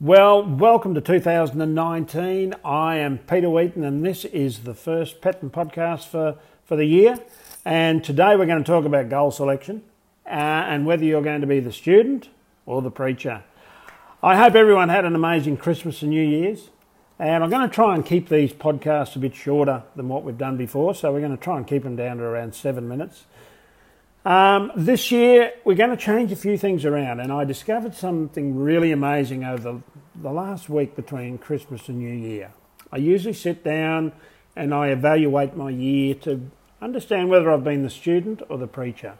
Well, 0.00 0.44
welcome 0.44 0.94
to 0.94 1.00
2019. 1.00 2.54
I 2.64 2.98
am 2.98 3.18
Peter 3.18 3.50
Wheaton, 3.50 3.82
and 3.82 4.06
this 4.06 4.24
is 4.26 4.60
the 4.60 4.72
first 4.72 5.20
Petton 5.20 5.50
podcast 5.50 6.06
for, 6.06 6.36
for 6.64 6.76
the 6.76 6.84
year. 6.84 7.18
And 7.64 8.04
today 8.04 8.36
we're 8.36 8.46
going 8.46 8.62
to 8.62 8.64
talk 8.64 8.84
about 8.84 9.08
goal 9.08 9.32
selection 9.32 9.82
uh, 10.24 10.28
and 10.28 10.86
whether 10.86 11.04
you're 11.04 11.20
going 11.20 11.40
to 11.40 11.48
be 11.48 11.58
the 11.58 11.72
student 11.72 12.28
or 12.64 12.80
the 12.80 12.92
preacher. 12.92 13.42
I 14.22 14.36
hope 14.36 14.54
everyone 14.54 14.88
had 14.88 15.04
an 15.04 15.16
amazing 15.16 15.56
Christmas 15.56 16.00
and 16.02 16.12
New 16.12 16.24
Year's. 16.24 16.70
And 17.18 17.42
I'm 17.42 17.50
going 17.50 17.68
to 17.68 17.74
try 17.74 17.96
and 17.96 18.06
keep 18.06 18.28
these 18.28 18.52
podcasts 18.52 19.16
a 19.16 19.18
bit 19.18 19.34
shorter 19.34 19.82
than 19.96 20.08
what 20.08 20.22
we've 20.22 20.38
done 20.38 20.56
before. 20.56 20.94
So 20.94 21.12
we're 21.12 21.18
going 21.18 21.36
to 21.36 21.42
try 21.42 21.56
and 21.56 21.66
keep 21.66 21.82
them 21.82 21.96
down 21.96 22.18
to 22.18 22.22
around 22.22 22.54
seven 22.54 22.86
minutes. 22.86 23.24
Um, 24.24 24.72
this 24.76 25.10
year, 25.12 25.52
we're 25.64 25.76
going 25.76 25.90
to 25.90 25.96
change 25.96 26.32
a 26.32 26.36
few 26.36 26.58
things 26.58 26.84
around, 26.84 27.20
and 27.20 27.32
I 27.32 27.44
discovered 27.44 27.94
something 27.94 28.58
really 28.58 28.90
amazing 28.90 29.44
over 29.44 29.62
the, 29.62 29.82
the 30.16 30.32
last 30.32 30.68
week 30.68 30.96
between 30.96 31.38
Christmas 31.38 31.88
and 31.88 31.98
New 31.98 32.12
Year. 32.12 32.50
I 32.92 32.96
usually 32.96 33.34
sit 33.34 33.62
down 33.62 34.12
and 34.56 34.74
I 34.74 34.88
evaluate 34.88 35.56
my 35.56 35.70
year 35.70 36.14
to 36.16 36.50
understand 36.82 37.28
whether 37.28 37.52
I've 37.52 37.62
been 37.62 37.84
the 37.84 37.90
student 37.90 38.42
or 38.48 38.58
the 38.58 38.66
preacher. 38.66 39.16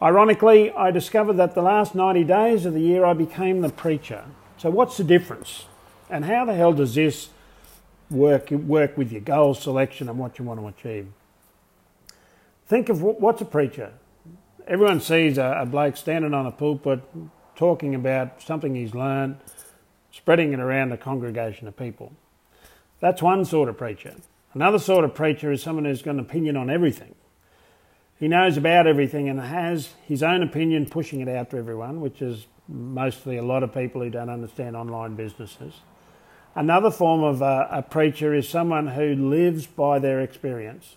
Ironically, 0.00 0.70
I 0.72 0.90
discovered 0.90 1.34
that 1.34 1.54
the 1.54 1.62
last 1.62 1.94
90 1.94 2.24
days 2.24 2.64
of 2.64 2.72
the 2.72 2.80
year 2.80 3.04
I 3.04 3.12
became 3.12 3.60
the 3.60 3.68
preacher. 3.68 4.24
So, 4.56 4.70
what's 4.70 4.96
the 4.96 5.04
difference? 5.04 5.66
And 6.08 6.24
how 6.24 6.46
the 6.46 6.54
hell 6.54 6.72
does 6.72 6.94
this 6.94 7.28
work, 8.10 8.50
work 8.50 8.96
with 8.96 9.12
your 9.12 9.20
goal 9.20 9.54
selection 9.54 10.08
and 10.08 10.18
what 10.18 10.38
you 10.38 10.44
want 10.44 10.60
to 10.60 10.68
achieve? 10.68 11.08
Think 12.66 12.88
of 12.88 13.02
what's 13.02 13.42
a 13.42 13.44
preacher? 13.44 13.92
Everyone 14.66 15.00
sees 15.00 15.38
a, 15.38 15.58
a 15.60 15.66
bloke 15.66 15.96
standing 15.96 16.34
on 16.34 16.46
a 16.46 16.50
pulpit 16.50 17.00
talking 17.56 17.94
about 17.94 18.42
something 18.42 18.74
he's 18.74 18.94
learned, 18.94 19.36
spreading 20.10 20.52
it 20.52 20.60
around 20.60 20.92
a 20.92 20.96
congregation 20.96 21.68
of 21.68 21.76
people. 21.76 22.12
That's 23.00 23.22
one 23.22 23.44
sort 23.44 23.68
of 23.68 23.76
preacher. 23.76 24.14
Another 24.54 24.78
sort 24.78 25.04
of 25.04 25.14
preacher 25.14 25.50
is 25.50 25.62
someone 25.62 25.84
who's 25.84 26.02
got 26.02 26.12
an 26.12 26.20
opinion 26.20 26.56
on 26.56 26.70
everything. 26.70 27.14
He 28.18 28.28
knows 28.28 28.56
about 28.56 28.86
everything 28.86 29.28
and 29.28 29.40
has 29.40 29.94
his 30.06 30.22
own 30.22 30.42
opinion 30.42 30.86
pushing 30.86 31.20
it 31.20 31.28
out 31.28 31.50
to 31.50 31.56
everyone, 31.56 32.00
which 32.00 32.22
is 32.22 32.46
mostly 32.68 33.36
a 33.36 33.42
lot 33.42 33.62
of 33.62 33.74
people 33.74 34.00
who 34.00 34.10
don't 34.10 34.30
understand 34.30 34.76
online 34.76 35.16
businesses. 35.16 35.80
Another 36.54 36.90
form 36.90 37.22
of 37.22 37.42
a, 37.42 37.68
a 37.70 37.82
preacher 37.82 38.34
is 38.34 38.48
someone 38.48 38.88
who 38.88 39.14
lives 39.14 39.66
by 39.66 39.98
their 39.98 40.20
experience. 40.20 40.96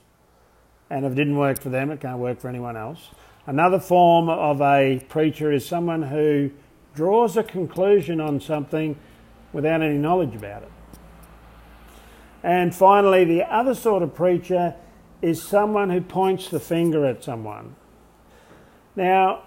And 0.89 1.06
if 1.06 1.14
it 1.14 1.16
didn't 1.16 1.38
work 1.38 1.59
for 1.61 1.70
them, 1.70 1.89
it 1.92 2.02
can't 2.02 2.20
work 2.20 2.39
for 2.39 2.50
anyone 2.50 2.78
else. 2.78 3.09
Another 3.48 3.80
form 3.80 4.28
of 4.28 4.62
a 4.62 5.06
preacher 5.08 5.52
is 5.52 5.66
someone 5.66 6.04
who 6.04 6.52
draws 6.96 7.38
a 7.38 7.44
conclusion 7.44 8.20
on 8.20 8.40
something 8.40 8.98
without 9.54 9.82
any 9.82 9.98
knowledge 9.98 10.36
about 10.36 10.64
it. 10.64 10.72
And 12.42 12.73
finally, 12.76 13.23
the 13.23 13.44
other 13.44 13.76
sort 13.76 14.04
of 14.04 14.16
preacher 14.16 14.76
is 15.22 15.42
someone 15.42 15.90
who 15.90 16.02
points 16.02 16.50
the 16.50 16.60
finger 16.60 17.06
at 17.06 17.23
someone. 17.23 17.76
Now, 18.96 19.44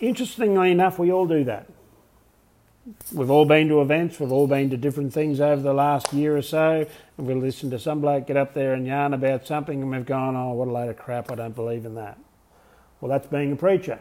interestingly 0.00 0.70
enough, 0.70 0.98
we 0.98 1.10
all 1.10 1.26
do 1.26 1.44
that. 1.44 1.66
We've 3.12 3.30
all 3.30 3.46
been 3.46 3.68
to 3.68 3.80
events, 3.80 4.20
we've 4.20 4.32
all 4.32 4.46
been 4.46 4.68
to 4.68 4.76
different 4.76 5.14
things 5.14 5.40
over 5.40 5.62
the 5.62 5.72
last 5.72 6.12
year 6.12 6.36
or 6.36 6.42
so, 6.42 6.86
and 7.16 7.26
we'll 7.26 7.38
listen 7.38 7.70
to 7.70 7.78
some 7.78 8.02
bloke 8.02 8.26
get 8.26 8.36
up 8.36 8.52
there 8.52 8.74
and 8.74 8.86
yarn 8.86 9.14
about 9.14 9.46
something, 9.46 9.80
and 9.80 9.90
we've 9.90 10.04
gone, 10.04 10.36
oh, 10.36 10.52
what 10.52 10.68
a 10.68 10.70
load 10.70 10.90
of 10.90 10.98
crap, 10.98 11.30
I 11.30 11.34
don't 11.34 11.54
believe 11.54 11.86
in 11.86 11.94
that. 11.94 12.18
Well, 13.04 13.10
that's 13.10 13.26
being 13.26 13.52
a 13.52 13.56
preacher. 13.56 13.98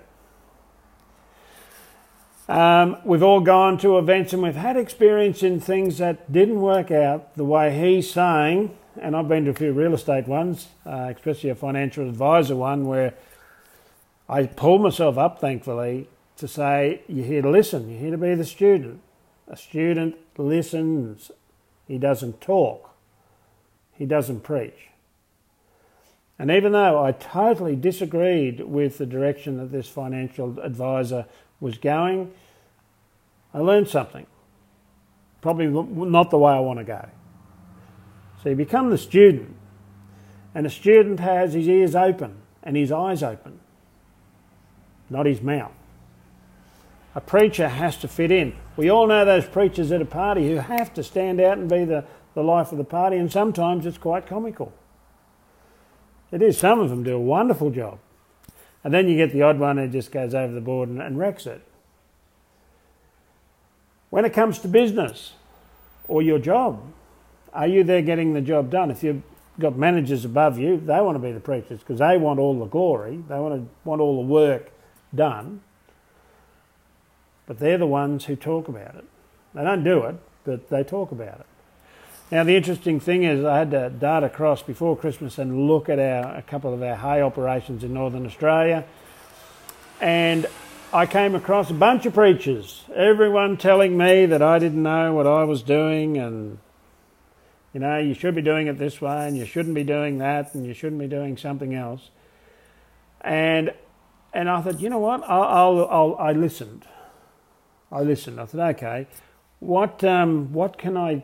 Um, 2.48 2.96
we've 3.04 3.22
all 3.22 3.42
gone 3.42 3.78
to 3.80 3.98
events 3.98 4.32
and 4.32 4.42
we've 4.42 4.56
had 4.56 4.78
experience 4.78 5.44
in 5.44 5.60
things 5.60 5.98
that 5.98 6.32
didn't 6.32 6.62
work 6.62 6.90
out 6.90 7.36
the 7.36 7.44
way 7.44 7.78
he's 7.78 8.10
saying. 8.10 8.74
And 9.02 9.14
I've 9.14 9.28
been 9.28 9.44
to 9.44 9.52
a 9.52 9.56
few 9.56 9.74
real 9.74 9.94
estate 9.94 10.26
ones, 10.26 10.70
uh, 10.86 11.12
especially 11.14 11.50
a 11.50 11.56
financial 11.56 12.08
advisor 12.08 12.56
one, 12.56 12.88
where 12.88 13.14
I 14.30 14.46
pulled 14.46 14.82
myself 14.82 15.18
up, 15.18 15.42
thankfully, 15.42 16.08
to 16.38 16.48
say, 16.48 17.02
You're 17.10 17.26
here 17.26 17.42
to 17.42 17.50
listen, 17.50 17.90
you're 17.90 18.00
here 18.00 18.12
to 18.12 18.18
be 18.18 18.36
the 18.36 18.46
student. 18.46 19.02
A 19.50 19.58
student 19.58 20.16
listens, 20.38 21.30
he 21.90 21.98
doesn't 21.98 22.40
talk, 22.40 22.96
he 23.92 24.06
doesn't 24.06 24.44
preach. 24.44 24.93
And 26.40 26.50
even 26.50 26.72
though 26.72 27.04
I 27.04 27.12
totally 27.12 27.76
disagreed 27.76 28.62
with 28.62 28.98
the 28.98 29.06
direction 29.06 29.58
that 29.58 29.72
this 29.72 29.88
financial 29.88 30.60
advisor 30.60 31.26
was 31.60 31.78
going, 31.78 32.32
I 33.54 33.60
learned 33.60 33.88
something. 33.88 34.26
Probably 35.42 35.68
not 35.68 36.32
the 36.32 36.38
way 36.38 36.54
I 36.54 36.60
want 36.60 36.80
to 36.80 36.86
go. 36.86 37.08
So 38.42 38.50
you 38.50 38.56
become 38.56 38.90
the 38.90 38.98
student, 38.98 39.56
and 40.56 40.66
a 40.66 40.70
student 40.70 41.20
has 41.20 41.54
his 41.54 41.68
ears 41.68 41.96
open 41.96 42.38
and 42.62 42.76
his 42.76 42.92
eyes 42.92 43.24
open, 43.24 43.60
not 45.10 45.26
his 45.26 45.42
mouth. 45.42 45.72
A 47.16 47.22
preacher 47.22 47.70
has 47.70 47.98
to 47.98 48.08
fit 48.08 48.32
in. 48.32 48.56
We 48.76 48.90
all 48.90 49.06
know 49.06 49.24
those 49.24 49.46
preachers 49.46 49.92
at 49.92 50.02
a 50.02 50.06
party 50.06 50.50
who 50.50 50.56
have 50.56 50.94
to 50.96 51.04
stand 51.04 51.40
out 51.40 51.58
and 51.58 51.70
be 51.70 51.86
the, 51.86 52.06
the 52.34 52.44
life 52.44 52.72
of 52.72 52.78
the 52.80 52.84
party, 52.84 53.18
and 53.18 53.32
sometimes 53.32 53.86
it's 53.86 53.98
quite 53.98 54.26
comical. 54.26 54.74
It 56.34 56.42
is. 56.42 56.58
Some 56.58 56.80
of 56.80 56.90
them 56.90 57.04
do 57.04 57.16
a 57.16 57.20
wonderful 57.20 57.70
job. 57.70 58.00
And 58.84 58.92
then 58.92 59.08
you 59.08 59.16
get 59.16 59.32
the 59.32 59.44
odd 59.44 59.60
one 59.60 59.78
who 59.78 59.88
just 59.88 60.12
goes 60.12 60.34
over 60.34 60.52
the 60.52 60.62
board 60.62 60.90
and, 60.90 61.00
and 61.00 61.18
wrecks 61.18 61.46
it. 61.46 61.62
When 64.10 64.26
it 64.26 64.34
comes 64.34 64.58
to 64.60 64.68
business 64.68 65.34
or 66.08 66.24
your 66.24 66.40
job, 66.40 66.82
are 67.54 67.68
you 67.68 67.84
there 67.84 68.02
getting 68.02 68.34
the 68.34 68.42
job 68.42 68.72
done? 68.72 68.90
If 68.90 69.04
you've 69.04 69.22
got 69.60 69.78
managers 69.78 70.26
above 70.26 70.58
you, 70.58 70.78
they 70.78 71.00
want 71.02 71.16
to 71.16 71.20
be 71.20 71.32
the 71.32 71.40
preachers 71.40 71.80
because 71.80 72.00
they 72.00 72.18
want 72.18 72.40
all 72.40 72.58
the 72.58 72.66
glory, 72.66 73.24
they 73.30 73.38
want 73.38 73.54
to 73.54 73.70
want 73.86 74.02
all 74.02 74.16
the 74.16 74.28
work 74.28 74.72
done. 75.14 75.62
But 77.46 77.60
they're 77.60 77.78
the 77.78 77.86
ones 77.86 78.26
who 78.26 78.36
talk 78.36 78.68
about 78.68 78.96
it. 78.96 79.06
They 79.54 79.64
don't 79.64 79.84
do 79.84 80.04
it, 80.06 80.16
but 80.46 80.70
they 80.70 80.84
talk 80.84 81.12
about 81.12 81.42
it. 81.42 81.46
Now, 82.34 82.44
the 82.44 82.56
interesting 82.56 83.00
thing 83.00 83.26
is, 83.26 83.46
I 83.46 83.60
had 83.60 83.70
to 83.70 83.92
dart 83.92 84.24
across 84.24 84.64
before 84.64 84.98
Christmas 84.98 85.38
and 85.38 85.68
look 85.68 85.88
at 85.88 86.00
our, 86.00 86.36
a 86.36 86.42
couple 86.42 86.74
of 86.74 86.82
our 86.82 86.96
hay 86.96 87.22
operations 87.22 87.84
in 87.84 87.94
northern 87.94 88.26
Australia, 88.26 88.86
and 90.02 90.48
I 90.92 91.06
came 91.06 91.36
across 91.36 91.70
a 91.70 91.76
bunch 91.76 92.08
of 92.08 92.16
preachers, 92.16 92.86
everyone 92.96 93.58
telling 93.58 93.96
me 93.96 94.26
that 94.26 94.42
I 94.42 94.58
didn't 94.58 94.82
know 94.82 95.14
what 95.14 95.28
I 95.28 95.44
was 95.44 95.62
doing, 95.62 96.18
and 96.18 96.58
you 97.72 97.80
know, 97.80 98.00
you 98.00 98.16
should 98.16 98.34
be 98.34 98.42
doing 98.42 98.66
it 98.66 98.80
this 98.80 99.00
way, 99.00 99.28
and 99.28 99.38
you 99.38 99.46
shouldn't 99.46 99.76
be 99.76 99.84
doing 99.84 100.18
that, 100.18 100.56
and 100.56 100.66
you 100.66 100.74
shouldn't 100.74 101.00
be 101.00 101.08
doing 101.08 101.38
something 101.38 101.76
else. 101.76 102.10
And 103.22 103.76
and 104.34 104.50
I 104.50 104.60
thought, 104.64 104.80
you 104.80 104.90
know 104.90 104.98
what? 104.98 105.22
I'll, 105.30 105.44
I'll, 105.44 105.88
I'll 105.88 106.16
i 106.18 106.32
listened. 106.32 106.88
I 107.92 108.02
listened. 108.02 108.42
I 108.42 108.46
thought, 108.46 108.70
okay, 108.78 109.08
what 109.60 110.04
um, 110.04 110.52
what 110.52 110.80
can 110.80 110.98
I 110.98 111.22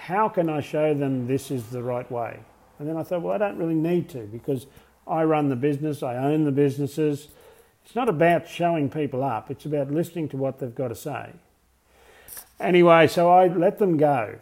how 0.00 0.30
can 0.30 0.48
I 0.48 0.60
show 0.60 0.94
them 0.94 1.26
this 1.26 1.50
is 1.50 1.66
the 1.66 1.82
right 1.82 2.10
way? 2.10 2.40
And 2.78 2.88
then 2.88 2.96
I 2.96 3.02
thought, 3.02 3.20
well, 3.20 3.34
I 3.34 3.38
don't 3.38 3.58
really 3.58 3.74
need 3.74 4.08
to 4.10 4.20
because 4.20 4.66
I 5.06 5.24
run 5.24 5.50
the 5.50 5.56
business, 5.56 6.02
I 6.02 6.16
own 6.16 6.44
the 6.44 6.52
businesses. 6.52 7.28
It's 7.84 7.94
not 7.94 8.08
about 8.08 8.48
showing 8.48 8.88
people 8.88 9.22
up, 9.22 9.50
it's 9.50 9.66
about 9.66 9.90
listening 9.90 10.28
to 10.30 10.38
what 10.38 10.58
they've 10.58 10.74
got 10.74 10.88
to 10.88 10.94
say. 10.94 11.32
Anyway, 12.58 13.08
so 13.08 13.30
I 13.30 13.48
let 13.48 13.78
them 13.78 13.98
go. 13.98 14.38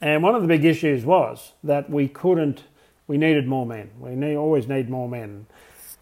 And 0.00 0.22
one 0.22 0.36
of 0.36 0.42
the 0.42 0.48
big 0.48 0.64
issues 0.64 1.04
was 1.04 1.52
that 1.64 1.90
we 1.90 2.06
couldn't, 2.06 2.62
we 3.08 3.18
needed 3.18 3.48
more 3.48 3.66
men. 3.66 3.90
We 3.98 4.14
need, 4.14 4.36
always 4.36 4.68
need 4.68 4.88
more 4.88 5.08
men. 5.08 5.46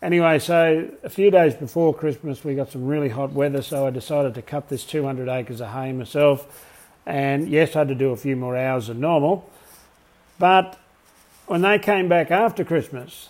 Anyway, 0.02 0.38
so 0.38 0.90
a 1.02 1.10
few 1.10 1.30
days 1.30 1.54
before 1.54 1.94
Christmas, 1.94 2.44
we 2.44 2.54
got 2.54 2.70
some 2.70 2.86
really 2.86 3.10
hot 3.10 3.32
weather, 3.32 3.62
so 3.62 3.86
I 3.86 3.90
decided 3.90 4.34
to 4.34 4.42
cut 4.42 4.68
this 4.68 4.84
200 4.84 5.28
acres 5.28 5.60
of 5.62 5.68
hay 5.68 5.92
myself 5.92 6.66
and 7.06 7.48
yes, 7.48 7.74
I 7.74 7.80
had 7.80 7.88
to 7.88 7.94
do 7.94 8.10
a 8.10 8.16
few 8.16 8.36
more 8.36 8.56
hours 8.56 8.88
than 8.88 9.00
normal. 9.00 9.48
But 10.38 10.78
when 11.46 11.62
they 11.62 11.78
came 11.78 12.08
back 12.08 12.30
after 12.30 12.64
Christmas, 12.64 13.28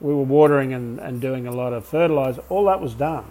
we 0.00 0.12
were 0.12 0.24
watering 0.24 0.72
and, 0.72 0.98
and 0.98 1.20
doing 1.20 1.46
a 1.46 1.52
lot 1.52 1.72
of 1.72 1.86
fertiliser. 1.86 2.42
All 2.48 2.64
that 2.66 2.80
was 2.80 2.94
done. 2.94 3.24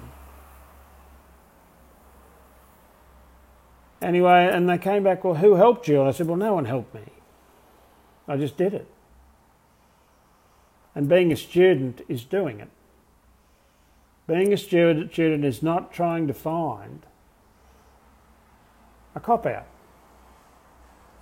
Anyway, 4.02 4.50
and 4.52 4.68
they 4.68 4.78
came 4.78 5.04
back, 5.04 5.24
well, 5.24 5.36
who 5.36 5.56
helped 5.56 5.88
you? 5.88 6.02
I 6.02 6.12
said, 6.12 6.28
well, 6.28 6.38
no 6.38 6.56
one 6.56 6.66
helped 6.66 6.94
me. 6.96 7.04
I 8.28 8.38
just 8.38 8.58
did 8.58 8.74
it. 8.74 8.88
And 10.96 11.08
being 11.08 11.32
a 11.32 11.36
student 11.36 12.02
is 12.10 12.24
doing 12.24 12.60
it. 12.60 12.70
Being 14.28 14.54
a 14.54 14.58
student 14.58 15.46
is 15.46 15.62
not 15.62 15.94
trying 15.94 16.28
to 16.28 16.34
find 16.34 17.06
a 19.16 19.20
cop 19.20 19.46
out. 19.46 19.66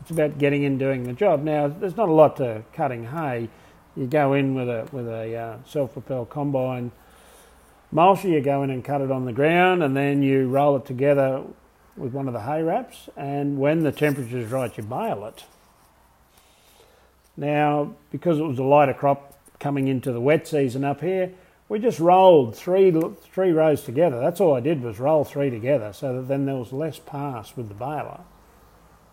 It's 0.01 0.11
about 0.11 0.37
getting 0.37 0.63
in 0.63 0.77
doing 0.77 1.03
the 1.03 1.13
job. 1.13 1.43
Now, 1.43 1.67
there's 1.67 1.97
not 1.97 2.09
a 2.09 2.13
lot 2.13 2.37
to 2.37 2.63
cutting 2.73 3.05
hay. 3.05 3.49
You 3.95 4.07
go 4.07 4.33
in 4.33 4.55
with 4.55 4.69
a 4.69 4.87
with 4.91 5.07
a 5.07 5.35
uh, 5.35 5.57
self-propelled 5.65 6.29
combine 6.29 6.91
mulcher, 7.93 8.29
you 8.29 8.41
go 8.41 8.63
in 8.63 8.69
and 8.69 8.83
cut 8.83 9.01
it 9.01 9.11
on 9.11 9.25
the 9.25 9.33
ground, 9.33 9.83
and 9.83 9.95
then 9.95 10.21
you 10.21 10.47
roll 10.47 10.75
it 10.77 10.85
together 10.85 11.43
with 11.97 12.13
one 12.13 12.27
of 12.27 12.33
the 12.33 12.41
hay 12.41 12.61
wraps, 12.61 13.09
and 13.17 13.59
when 13.59 13.83
the 13.83 13.91
temperature 13.91 14.37
is 14.37 14.51
right, 14.51 14.75
you 14.77 14.83
bale 14.83 15.25
it. 15.25 15.43
Now, 17.35 17.95
because 18.11 18.37
it 18.39 18.43
was 18.43 18.59
a 18.59 18.63
lighter 18.63 18.93
crop 18.93 19.37
coming 19.59 19.87
into 19.87 20.11
the 20.11 20.21
wet 20.21 20.47
season 20.47 20.83
up 20.83 21.01
here, 21.01 21.33
we 21.69 21.77
just 21.77 21.99
rolled 21.99 22.55
three 22.55 22.91
three 23.31 23.51
rows 23.51 23.83
together. 23.83 24.19
That's 24.19 24.41
all 24.41 24.55
I 24.55 24.59
did 24.59 24.81
was 24.81 24.99
roll 24.99 25.23
three 25.23 25.51
together, 25.51 25.93
so 25.93 26.15
that 26.15 26.27
then 26.27 26.45
there 26.45 26.55
was 26.55 26.73
less 26.73 26.99
pass 26.99 27.55
with 27.55 27.69
the 27.69 27.75
baler. 27.75 28.21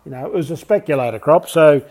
You 0.04 0.12
know, 0.12 0.24
it 0.26 0.32
was 0.32 0.50
a 0.50 0.56
speculator 0.56 1.18
crop, 1.18 1.48
so 1.48 1.84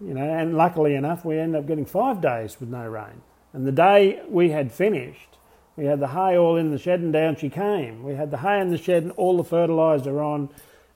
you 0.00 0.14
know, 0.14 0.22
and 0.22 0.56
luckily 0.56 0.94
enough, 0.94 1.24
we 1.24 1.38
ended 1.38 1.60
up 1.60 1.66
getting 1.66 1.84
five 1.84 2.20
days 2.20 2.58
with 2.60 2.68
no 2.68 2.86
rain. 2.86 3.22
And 3.52 3.66
the 3.66 3.72
day 3.72 4.22
we 4.28 4.50
had 4.50 4.72
finished, 4.72 5.38
we 5.76 5.86
had 5.86 6.00
the 6.00 6.08
hay 6.08 6.36
all 6.36 6.56
in 6.56 6.70
the 6.70 6.78
shed, 6.78 7.00
and 7.00 7.12
down 7.12 7.36
she 7.36 7.50
came. 7.50 8.02
We 8.04 8.14
had 8.14 8.30
the 8.30 8.38
hay 8.38 8.60
in 8.60 8.68
the 8.68 8.78
shed 8.78 9.02
and 9.02 9.12
all 9.12 9.36
the 9.36 9.44
fertiliser 9.44 10.22
on, 10.22 10.48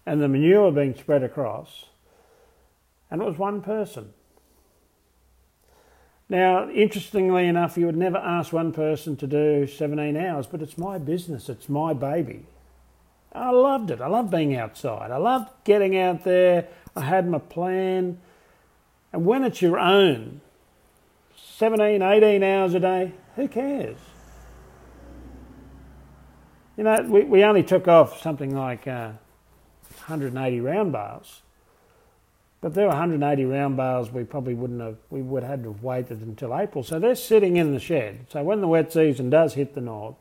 and 0.06 0.20
the 0.20 0.28
manure 0.28 0.70
being 0.70 0.94
spread 0.94 1.22
across. 1.22 1.86
And 3.10 3.20
it 3.20 3.24
was 3.24 3.38
one 3.38 3.62
person. 3.62 4.12
Now, 6.28 6.68
interestingly 6.68 7.46
enough, 7.46 7.78
you 7.78 7.86
would 7.86 7.96
never 7.96 8.18
ask 8.18 8.52
one 8.52 8.72
person 8.72 9.16
to 9.16 9.26
do 9.26 9.66
17 9.66 10.16
hours, 10.16 10.46
but 10.46 10.60
it's 10.60 10.76
my 10.76 10.98
business, 10.98 11.48
it's 11.48 11.68
my 11.68 11.94
baby. 11.94 12.44
I 13.32 13.50
loved 13.50 13.90
it. 13.90 14.00
I 14.00 14.08
loved 14.08 14.30
being 14.30 14.56
outside. 14.56 15.10
I 15.10 15.16
loved 15.16 15.50
getting 15.64 15.96
out 15.96 16.24
there. 16.24 16.68
I 16.96 17.02
had 17.02 17.28
my 17.28 17.38
plan. 17.38 18.18
And 19.12 19.24
when 19.24 19.44
it's 19.44 19.62
your 19.62 19.78
own, 19.78 20.40
17, 21.36 22.02
18 22.02 22.42
hours 22.42 22.74
a 22.74 22.80
day, 22.80 23.12
who 23.36 23.48
cares? 23.48 23.98
You 26.76 26.84
know, 26.84 27.02
we, 27.08 27.24
we 27.24 27.44
only 27.44 27.62
took 27.62 27.88
off 27.88 28.20
something 28.20 28.54
like 28.54 28.86
uh, 28.86 29.12
180 30.06 30.60
round 30.60 30.92
bales. 30.92 31.42
But 32.60 32.74
there 32.74 32.84
were 32.84 32.90
180 32.90 33.44
round 33.44 33.76
bales 33.76 34.10
we 34.10 34.24
probably 34.24 34.54
wouldn't 34.54 34.80
have, 34.80 34.96
we 35.10 35.22
would 35.22 35.42
have 35.42 35.50
had 35.50 35.62
to 35.62 35.72
have 35.72 35.82
waited 35.82 36.20
until 36.22 36.58
April. 36.58 36.82
So 36.82 36.98
they're 36.98 37.14
sitting 37.14 37.56
in 37.56 37.72
the 37.72 37.78
shed. 37.78 38.26
So 38.30 38.42
when 38.42 38.60
the 38.60 38.68
wet 38.68 38.92
season 38.92 39.30
does 39.30 39.54
hit 39.54 39.74
the 39.74 39.80
north, 39.80 40.16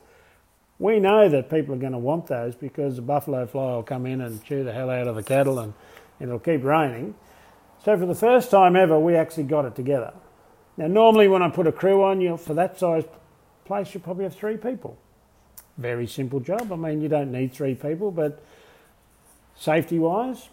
we 0.80 1.00
know 1.00 1.28
that 1.30 1.50
people 1.50 1.74
are 1.74 1.80
going 1.80 1.94
to 1.94 1.98
want 1.98 2.28
those 2.28 2.56
because 2.56 2.96
the 2.98 3.02
buffalo 3.02 3.48
fly 3.48 3.74
will 3.74 3.84
come 3.84 4.06
in 4.06 4.22
and 4.22 4.44
chew 4.44 4.64
the 4.64 4.72
hell 4.72 4.92
out 4.92 5.08
of 5.08 5.16
the 5.16 5.24
cattle 5.24 5.58
and 5.58 5.74
it'll 6.20 6.38
keep 6.38 6.64
raining. 6.64 7.16
So 7.84 7.98
for 7.98 8.06
the 8.06 8.16
first 8.16 8.52
time 8.52 8.76
ever, 8.76 9.00
we 9.00 9.16
actually 9.16 9.46
got 9.46 9.66
it 9.66 9.76
together. 9.76 10.14
Now, 10.78 10.86
normally 10.86 11.28
when 11.28 11.42
I 11.42 11.50
put 11.50 11.66
a 11.66 11.72
crew 11.72 12.04
on, 12.04 12.22
you 12.22 12.38
for 12.38 12.54
that 12.54 12.78
size 12.78 13.06
place, 13.66 13.94
you 13.96 14.00
probably 14.00 14.26
have 14.26 14.36
three 14.36 14.58
people. 14.58 14.98
Very 15.78 16.06
simple 16.06 16.40
job. 16.40 16.72
I 16.72 16.76
mean, 16.76 17.02
you 17.02 17.10
don't 17.10 17.32
need 17.32 17.54
three 17.54 17.74
people, 17.74 18.12
but 18.12 18.44
safety-wise, 19.56 20.50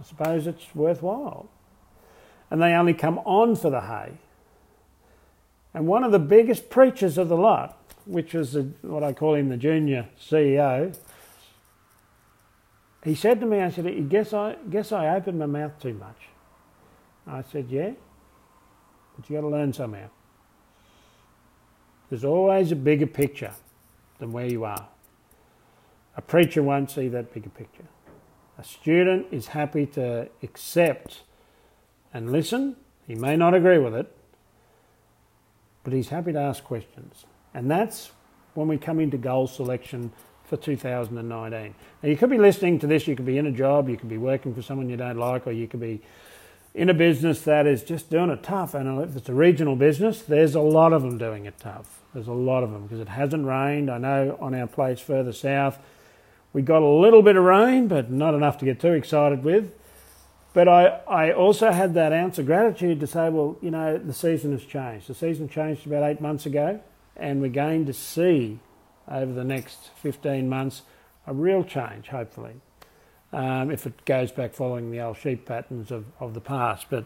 I 0.00 0.04
suppose 0.04 0.46
it's 0.46 0.74
worthwhile. 0.74 1.48
And 2.50 2.60
they 2.60 2.72
only 2.72 2.94
come 2.94 3.18
on 3.18 3.54
for 3.54 3.70
the 3.70 3.82
hay. 3.82 4.14
And 5.74 5.86
one 5.86 6.02
of 6.02 6.10
the 6.10 6.18
biggest 6.18 6.70
preachers 6.70 7.18
of 7.18 7.28
the 7.28 7.36
lot, 7.36 7.78
which 8.06 8.34
was 8.34 8.54
the, 8.54 8.62
what 8.82 9.04
I 9.04 9.12
call 9.12 9.34
him 9.34 9.50
the 9.50 9.56
junior 9.56 10.08
CEO, 10.20 10.96
he 13.04 13.14
said 13.14 13.40
to 13.40 13.46
me, 13.46 13.60
I 13.60 13.70
said, 13.70 14.08
guess 14.08 14.32
I, 14.32 14.56
guess 14.68 14.92
I 14.92 15.14
opened 15.14 15.38
my 15.38 15.46
mouth 15.46 15.78
too 15.80 15.94
much. 15.94 16.16
I 17.26 17.42
said, 17.42 17.66
Yeah, 17.70 17.92
but 19.16 19.28
you 19.28 19.36
got 19.36 19.42
to 19.42 19.48
learn 19.48 19.72
somehow. 19.72 20.08
There's 22.08 22.24
always 22.24 22.72
a 22.72 22.76
bigger 22.76 23.06
picture 23.06 23.52
than 24.18 24.32
where 24.32 24.46
you 24.46 24.64
are. 24.64 24.88
A 26.16 26.22
preacher 26.22 26.62
won't 26.62 26.90
see 26.90 27.08
that 27.08 27.32
bigger 27.32 27.50
picture. 27.50 27.84
A 28.60 28.64
student 28.64 29.26
is 29.30 29.46
happy 29.46 29.86
to 29.86 30.28
accept 30.42 31.22
and 32.12 32.30
listen. 32.30 32.76
He 33.06 33.14
may 33.14 33.34
not 33.34 33.54
agree 33.54 33.78
with 33.78 33.94
it, 33.94 34.14
but 35.82 35.94
he's 35.94 36.10
happy 36.10 36.34
to 36.34 36.38
ask 36.38 36.62
questions. 36.62 37.24
And 37.54 37.70
that's 37.70 38.10
when 38.52 38.68
we 38.68 38.76
come 38.76 39.00
into 39.00 39.16
goal 39.16 39.46
selection 39.46 40.12
for 40.44 40.58
2019. 40.58 41.74
Now, 42.02 42.08
you 42.08 42.18
could 42.18 42.28
be 42.28 42.36
listening 42.36 42.78
to 42.80 42.86
this, 42.86 43.08
you 43.08 43.16
could 43.16 43.24
be 43.24 43.38
in 43.38 43.46
a 43.46 43.50
job, 43.50 43.88
you 43.88 43.96
could 43.96 44.10
be 44.10 44.18
working 44.18 44.54
for 44.54 44.60
someone 44.60 44.90
you 44.90 44.98
don't 44.98 45.16
like, 45.16 45.46
or 45.46 45.52
you 45.52 45.66
could 45.66 45.80
be 45.80 46.02
in 46.74 46.90
a 46.90 46.94
business 46.94 47.40
that 47.42 47.66
is 47.66 47.82
just 47.82 48.10
doing 48.10 48.28
it 48.28 48.42
tough, 48.42 48.74
and 48.74 49.02
if 49.02 49.16
it's 49.16 49.30
a 49.30 49.34
regional 49.34 49.74
business, 49.74 50.20
there's 50.20 50.54
a 50.54 50.60
lot 50.60 50.92
of 50.92 51.00
them 51.00 51.16
doing 51.16 51.46
it 51.46 51.54
tough. 51.58 52.02
There's 52.12 52.28
a 52.28 52.32
lot 52.32 52.62
of 52.62 52.72
them 52.72 52.82
because 52.82 53.00
it 53.00 53.08
hasn't 53.08 53.46
rained. 53.46 53.90
I 53.90 53.96
know 53.96 54.36
on 54.38 54.54
our 54.54 54.66
place 54.66 55.00
further 55.00 55.32
south, 55.32 55.78
we 56.52 56.62
got 56.62 56.82
a 56.82 56.86
little 56.86 57.22
bit 57.22 57.36
of 57.36 57.44
rain, 57.44 57.88
but 57.88 58.10
not 58.10 58.34
enough 58.34 58.58
to 58.58 58.64
get 58.64 58.80
too 58.80 58.92
excited 58.92 59.44
with. 59.44 59.72
But 60.52 60.66
I, 60.66 61.00
I 61.06 61.32
also 61.32 61.70
had 61.70 61.94
that 61.94 62.12
ounce 62.12 62.38
of 62.38 62.46
gratitude 62.46 62.98
to 63.00 63.06
say, 63.06 63.28
well, 63.28 63.56
you 63.60 63.70
know, 63.70 63.98
the 63.98 64.12
season 64.12 64.50
has 64.52 64.64
changed. 64.64 65.06
The 65.06 65.14
season 65.14 65.48
changed 65.48 65.86
about 65.86 66.02
eight 66.02 66.20
months 66.20 66.44
ago, 66.46 66.80
and 67.16 67.40
we're 67.40 67.50
going 67.50 67.86
to 67.86 67.92
see 67.92 68.58
over 69.08 69.32
the 69.32 69.44
next 69.44 69.90
15 69.96 70.48
months 70.48 70.82
a 71.26 71.32
real 71.32 71.62
change, 71.62 72.08
hopefully 72.08 72.54
um, 73.32 73.70
if 73.70 73.86
it 73.86 74.04
goes 74.04 74.32
back 74.32 74.54
following 74.54 74.90
the 74.90 75.00
old 75.00 75.16
sheep 75.16 75.46
patterns 75.46 75.90
of, 75.90 76.04
of 76.18 76.34
the 76.34 76.40
past. 76.40 76.86
But 76.90 77.04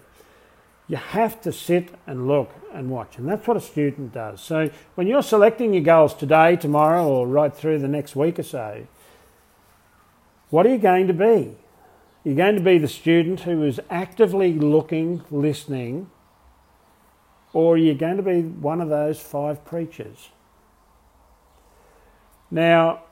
you 0.88 0.96
have 0.96 1.40
to 1.42 1.52
sit 1.52 1.90
and 2.06 2.28
look 2.28 2.50
and 2.72 2.90
watch, 2.90 3.18
and 3.18 3.28
that's 3.28 3.46
what 3.46 3.56
a 3.56 3.60
student 3.60 4.12
does. 4.12 4.40
So 4.40 4.70
when 4.94 5.06
you're 5.06 5.22
selecting 5.22 5.72
your 5.72 5.82
goals 5.82 6.14
today, 6.14 6.56
tomorrow, 6.56 7.06
or 7.06 7.26
right 7.26 7.54
through 7.54 7.78
the 7.78 7.88
next 7.88 8.16
week 8.16 8.38
or 8.38 8.42
so, 8.42 8.86
what 10.54 10.64
are 10.66 10.68
you 10.68 10.78
going 10.78 11.08
to 11.08 11.12
be? 11.12 11.56
You're 12.22 12.36
going 12.36 12.54
to 12.54 12.62
be 12.62 12.78
the 12.78 12.86
student 12.86 13.40
who 13.40 13.64
is 13.64 13.80
actively 13.90 14.52
looking, 14.52 15.24
listening, 15.28 16.12
or 17.52 17.74
are 17.74 17.76
you're 17.76 17.96
going 17.96 18.18
to 18.18 18.22
be 18.22 18.42
one 18.42 18.80
of 18.80 18.88
those 18.88 19.18
five 19.18 19.64
preachers. 19.64 20.28
Now, 22.52 23.02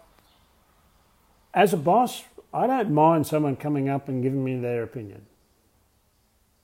as 1.52 1.72
a 1.72 1.76
boss, 1.76 2.22
I 2.54 2.68
don't 2.68 2.92
mind 2.92 3.26
someone 3.26 3.56
coming 3.56 3.88
up 3.88 4.08
and 4.08 4.22
giving 4.22 4.44
me 4.44 4.60
their 4.60 4.84
opinion. 4.84 5.26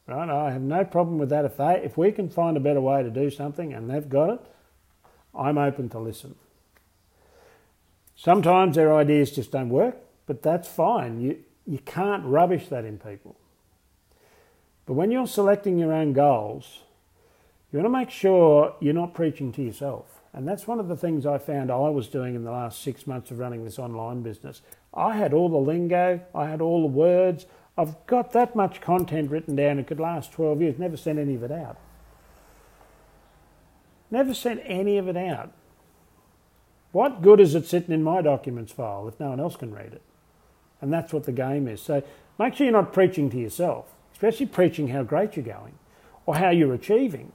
Right? 0.07 0.31
I 0.31 0.53
have 0.53 0.63
no 0.63 0.85
problem 0.85 1.19
with 1.19 1.31
that. 1.31 1.45
If 1.45 1.57
they, 1.57 1.83
if 1.83 1.99
we 1.99 2.13
can 2.13 2.31
find 2.31 2.57
a 2.57 2.61
better 2.61 2.81
way 2.81 3.03
to 3.03 3.11
do 3.11 3.31
something 3.31 3.75
and 3.75 3.91
they've 3.91 4.09
got 4.09 4.31
it, 4.31 4.41
I'm 5.37 5.59
open 5.59 5.89
to 5.89 5.99
listen. 5.99 6.37
Sometimes 8.15 8.77
their 8.77 8.95
ideas 8.95 9.33
just 9.33 9.51
don't 9.51 9.71
work, 9.71 9.97
but 10.29 10.43
that's 10.43 10.69
fine. 10.69 11.21
You, 11.21 11.39
you 11.67 11.79
can't 11.79 12.25
rubbish 12.25 12.69
that 12.69 12.85
in 12.85 12.99
people. 12.99 13.35
But 14.87 14.93
when 14.93 15.11
you're 15.11 15.27
selecting 15.27 15.79
your 15.79 15.93
own 15.93 16.13
goals, 16.13 16.81
you 17.73 17.79
want 17.79 17.87
to 17.87 17.99
make 17.99 18.11
sure 18.11 18.77
you're 18.79 18.95
not 18.95 19.15
preaching 19.15 19.53
to 19.53 19.63
yourself. 19.63 20.21
And 20.35 20.47
that's 20.47 20.67
one 20.67 20.79
of 20.79 20.89
the 20.89 20.97
things 20.97 21.25
I 21.25 21.39
found 21.39 21.71
I 21.71 21.89
was 21.89 22.09
doing 22.09 22.35
in 22.35 22.45
the 22.45 22.51
last 22.51 22.83
six 22.83 23.07
months 23.07 23.31
of 23.31 23.39
running 23.39 23.65
this 23.65 23.79
online 23.79 24.23
business. 24.23 24.61
I 24.93 25.17
had 25.17 25.33
all 25.33 25.49
the 25.49 25.57
lingo, 25.57 26.21
I 26.35 26.47
had 26.47 26.61
all 26.61 26.83
the 26.83 26.87
words, 26.87 27.47
I've 27.77 28.07
got 28.07 28.33
that 28.33 28.55
much 28.55 28.83
content 28.83 29.31
written 29.31 29.57
down, 29.57 29.79
it 29.79 29.87
could 29.87 30.01
last 30.01 30.33
12 30.33 30.61
years, 30.61 30.79
never 30.79 30.97
sent 30.97 31.19
any 31.19 31.35
of 31.37 31.43
it 31.43 31.53
out. 31.53 31.79
Never 34.11 34.35
sent 34.35 34.61
any 34.65 34.99
of 34.99 35.09
it 35.09 35.17
out. 35.17 35.53
What 36.93 37.23
good 37.23 37.41
is 37.41 37.55
it 37.55 37.67
sitting 37.67 37.95
in 37.95 38.03
my 38.03 38.21
documents 38.21 38.73
file 38.73 39.09
if 39.09 39.19
no 39.19 39.31
one 39.31 39.41
else 39.41 39.57
can 39.57 39.75
read 39.75 39.93
it? 39.93 40.03
And 40.81 40.93
that's 40.93 41.13
what 41.13 41.25
the 41.25 41.33
game 41.33 41.67
is. 41.69 41.83
So 41.83 42.03
make 42.39 42.55
sure 42.55 42.65
you're 42.67 42.73
not 42.73 42.93
preaching 42.93 43.31
to 43.31 43.37
yourself, 43.39 43.87
especially 44.13 44.47
preaching 44.47 44.89
how 44.89 45.03
great 45.03 45.37
you're 45.37 45.45
going 45.45 45.75
or 46.27 46.37
how 46.37 46.51
you're 46.51 46.75
achieving. 46.75 47.33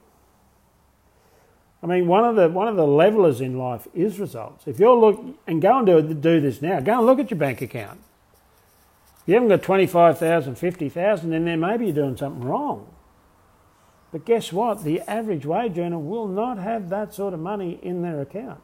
I 1.82 1.86
mean, 1.86 2.06
one 2.06 2.24
of 2.24 2.36
the 2.36 2.48
one 2.48 2.68
of 2.68 2.76
the 2.76 2.86
levelers 2.86 3.42
in 3.42 3.58
life 3.58 3.86
is 3.92 4.18
results. 4.18 4.66
If 4.66 4.78
you're 4.78 4.96
look 4.96 5.22
and 5.46 5.60
go 5.60 5.78
and 5.78 5.86
do, 5.86 6.14
do 6.14 6.40
this 6.40 6.62
now, 6.62 6.80
go 6.80 6.96
and 6.96 7.06
look 7.06 7.18
at 7.18 7.30
your 7.30 7.38
bank 7.38 7.60
account. 7.60 8.00
If 9.20 9.28
you 9.28 9.34
haven't 9.34 9.50
got 9.50 9.62
25,000, 9.62 10.54
50,000 10.54 11.32
in 11.32 11.44
there, 11.44 11.56
maybe 11.56 11.86
you're 11.86 11.94
doing 11.94 12.16
something 12.16 12.42
wrong. 12.42 12.94
But 14.12 14.24
guess 14.24 14.52
what? 14.52 14.84
The 14.84 15.00
average 15.02 15.44
wage 15.44 15.76
earner 15.78 15.98
will 15.98 16.28
not 16.28 16.56
have 16.56 16.88
that 16.90 17.12
sort 17.12 17.34
of 17.34 17.40
money 17.40 17.78
in 17.82 18.02
their 18.02 18.20
account. 18.20 18.60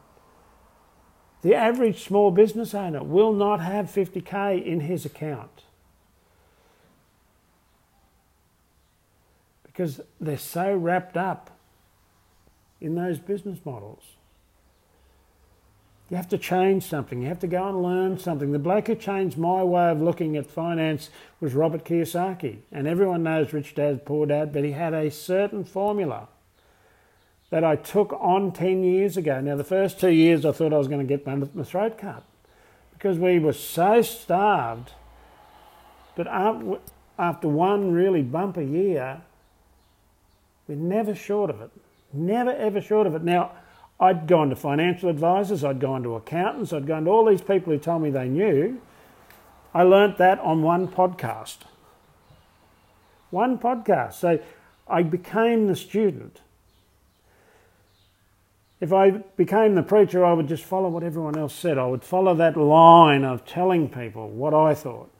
The 1.41 1.55
average 1.55 2.03
small 2.03 2.31
business 2.31 2.73
owner 2.73 3.03
will 3.03 3.33
not 3.33 3.61
have 3.61 3.85
50k 3.87 4.63
in 4.63 4.81
his 4.81 5.05
account. 5.05 5.63
Because 9.63 10.01
they're 10.19 10.37
so 10.37 10.75
wrapped 10.75 11.17
up 11.17 11.49
in 12.79 12.95
those 12.95 13.19
business 13.19 13.59
models. 13.65 14.03
You 16.09 16.17
have 16.17 16.27
to 16.29 16.37
change 16.37 16.83
something. 16.83 17.21
You 17.21 17.29
have 17.29 17.39
to 17.39 17.47
go 17.47 17.69
and 17.69 17.81
learn 17.81 18.19
something. 18.19 18.51
The 18.51 18.59
bloke 18.59 18.87
who 18.87 18.95
changed 18.95 19.37
my 19.37 19.63
way 19.63 19.89
of 19.89 20.01
looking 20.01 20.35
at 20.35 20.51
finance 20.51 21.09
was 21.39 21.53
Robert 21.53 21.85
Kiyosaki. 21.85 22.57
And 22.69 22.85
everyone 22.85 23.23
knows 23.23 23.53
Rich 23.53 23.75
Dad, 23.75 24.05
Poor 24.05 24.25
Dad, 24.25 24.51
but 24.51 24.65
he 24.65 24.73
had 24.73 24.93
a 24.93 25.09
certain 25.09 25.63
formula 25.63 26.27
that 27.51 27.63
I 27.65 27.75
took 27.75 28.13
on 28.13 28.53
10 28.53 28.83
years 28.83 29.17
ago. 29.17 29.39
Now, 29.41 29.55
the 29.55 29.63
first 29.63 29.99
two 29.99 30.09
years 30.09 30.45
I 30.45 30.53
thought 30.53 30.73
I 30.73 30.77
was 30.77 30.87
going 30.87 31.05
to 31.05 31.17
get 31.17 31.27
my, 31.27 31.63
throat 31.63 31.97
cut 31.97 32.23
because 32.93 33.19
we 33.19 33.39
were 33.39 33.53
so 33.53 34.01
starved 34.01 34.91
But 36.15 36.27
after 36.27 37.47
one 37.47 37.91
really 37.91 38.21
bumper 38.21 38.61
year, 38.61 39.21
we're 40.67 40.75
never 40.75 41.13
short 41.13 41.49
of 41.49 41.61
it. 41.61 41.71
Never 42.13 42.51
ever 42.51 42.81
short 42.81 43.05
of 43.05 43.15
it. 43.15 43.23
Now, 43.23 43.51
I'd 43.99 44.27
gone 44.27 44.49
to 44.49 44.55
financial 44.55 45.09
advisors, 45.09 45.63
I'd 45.63 45.79
gone 45.79 46.03
to 46.03 46.15
accountants, 46.15 46.73
I'd 46.73 46.87
gone 46.87 47.05
to 47.05 47.11
all 47.11 47.25
these 47.25 47.41
people 47.41 47.71
who 47.71 47.79
told 47.79 48.01
me 48.01 48.09
they 48.09 48.27
knew. 48.27 48.81
I 49.73 49.83
learnt 49.83 50.17
that 50.17 50.39
on 50.39 50.63
one 50.63 50.87
podcast. 50.87 51.57
One 53.29 53.57
podcast. 53.57 54.13
So 54.13 54.39
I 54.87 55.03
became 55.03 55.67
the 55.67 55.75
student. 55.75 56.41
If 58.81 58.91
I 58.91 59.11
became 59.11 59.75
the 59.75 59.83
preacher, 59.83 60.25
I 60.25 60.33
would 60.33 60.47
just 60.47 60.63
follow 60.63 60.89
what 60.89 61.03
everyone 61.03 61.37
else 61.37 61.53
said. 61.53 61.77
I 61.77 61.85
would 61.85 62.03
follow 62.03 62.33
that 62.33 62.57
line 62.57 63.23
of 63.23 63.45
telling 63.45 63.87
people 63.87 64.27
what 64.27 64.55
I 64.55 64.73
thought. 64.73 65.11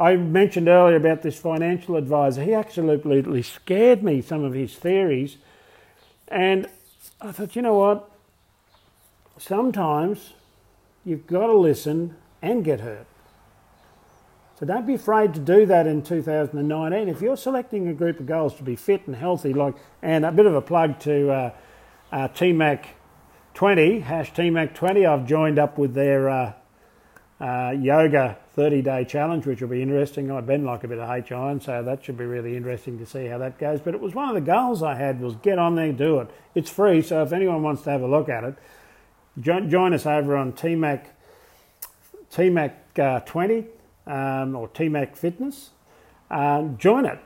I 0.00 0.16
mentioned 0.16 0.66
earlier 0.66 0.96
about 0.96 1.22
this 1.22 1.38
financial 1.38 1.94
advisor. 1.94 2.42
He 2.42 2.54
absolutely 2.54 3.42
scared 3.42 4.02
me, 4.02 4.20
some 4.20 4.42
of 4.42 4.52
his 4.52 4.74
theories. 4.74 5.36
And 6.26 6.66
I 7.20 7.30
thought, 7.30 7.54
you 7.54 7.62
know 7.62 7.78
what? 7.78 8.10
Sometimes 9.38 10.32
you've 11.04 11.28
got 11.28 11.46
to 11.46 11.56
listen 11.56 12.16
and 12.42 12.64
get 12.64 12.80
hurt. 12.80 13.06
So 14.58 14.66
don't 14.66 14.88
be 14.88 14.94
afraid 14.94 15.34
to 15.34 15.40
do 15.40 15.66
that 15.66 15.86
in 15.86 16.02
2019. 16.02 17.08
If 17.08 17.22
you're 17.22 17.36
selecting 17.36 17.86
a 17.86 17.94
group 17.94 18.18
of 18.18 18.26
goals 18.26 18.56
to 18.56 18.64
be 18.64 18.74
fit 18.74 19.06
and 19.06 19.14
healthy, 19.14 19.52
like, 19.52 19.76
and 20.02 20.24
a 20.24 20.32
bit 20.32 20.46
of 20.46 20.54
a 20.56 20.60
plug 20.60 20.98
to 21.00 21.30
uh, 21.30 21.50
uh, 22.12 22.28
TMAC 22.28 22.84
20, 23.54 24.00
hash 24.00 24.32
TMAC 24.32 24.74
20, 24.74 25.06
I've 25.06 25.26
joined 25.26 25.58
up 25.58 25.78
with 25.78 25.94
their 25.94 26.28
uh, 26.28 26.52
uh 27.40 27.74
yoga 27.76 28.38
30 28.54 28.82
day 28.82 29.04
challenge, 29.04 29.46
which 29.46 29.60
will 29.60 29.68
be 29.68 29.82
interesting. 29.82 30.30
I've 30.30 30.46
been 30.46 30.64
like 30.64 30.84
a 30.84 30.88
bit 30.88 30.98
of 30.98 31.08
HI, 31.08 31.34
and 31.50 31.62
so 31.62 31.82
that 31.82 32.04
should 32.04 32.18
be 32.18 32.26
really 32.26 32.56
interesting 32.56 32.98
to 32.98 33.06
see 33.06 33.26
how 33.26 33.38
that 33.38 33.58
goes. 33.58 33.80
But 33.80 33.94
it 33.94 34.00
was 34.00 34.14
one 34.14 34.28
of 34.28 34.34
the 34.34 34.42
goals 34.42 34.82
I 34.82 34.94
had 34.94 35.20
was 35.20 35.36
get 35.36 35.58
on 35.58 35.74
there, 35.74 35.92
do 35.92 36.20
it. 36.20 36.30
It's 36.54 36.70
free, 36.70 37.00
so 37.00 37.22
if 37.22 37.32
anyone 37.32 37.62
wants 37.62 37.82
to 37.82 37.90
have 37.90 38.02
a 38.02 38.06
look 38.06 38.28
at 38.28 38.44
it, 38.44 38.54
join, 39.40 39.70
join 39.70 39.94
us 39.94 40.04
over 40.04 40.36
on 40.36 40.52
TMAC, 40.52 41.06
TMAC 42.30 42.74
uh, 42.98 43.20
20 43.20 43.66
um, 44.06 44.54
or 44.54 44.68
TMAC 44.68 45.16
Fitness, 45.16 45.70
um, 46.30 46.76
join 46.76 47.06
it. 47.06 47.18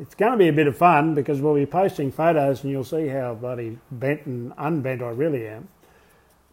It's 0.00 0.14
going 0.14 0.32
to 0.32 0.38
be 0.38 0.48
a 0.48 0.52
bit 0.52 0.66
of 0.66 0.76
fun 0.76 1.14
because 1.14 1.40
we'll 1.40 1.54
be 1.54 1.66
posting 1.66 2.10
photos 2.10 2.62
and 2.62 2.72
you'll 2.72 2.84
see 2.84 3.08
how 3.08 3.34
bloody 3.34 3.78
bent 3.90 4.26
and 4.26 4.52
unbent 4.56 5.02
I 5.02 5.10
really 5.10 5.46
am. 5.46 5.68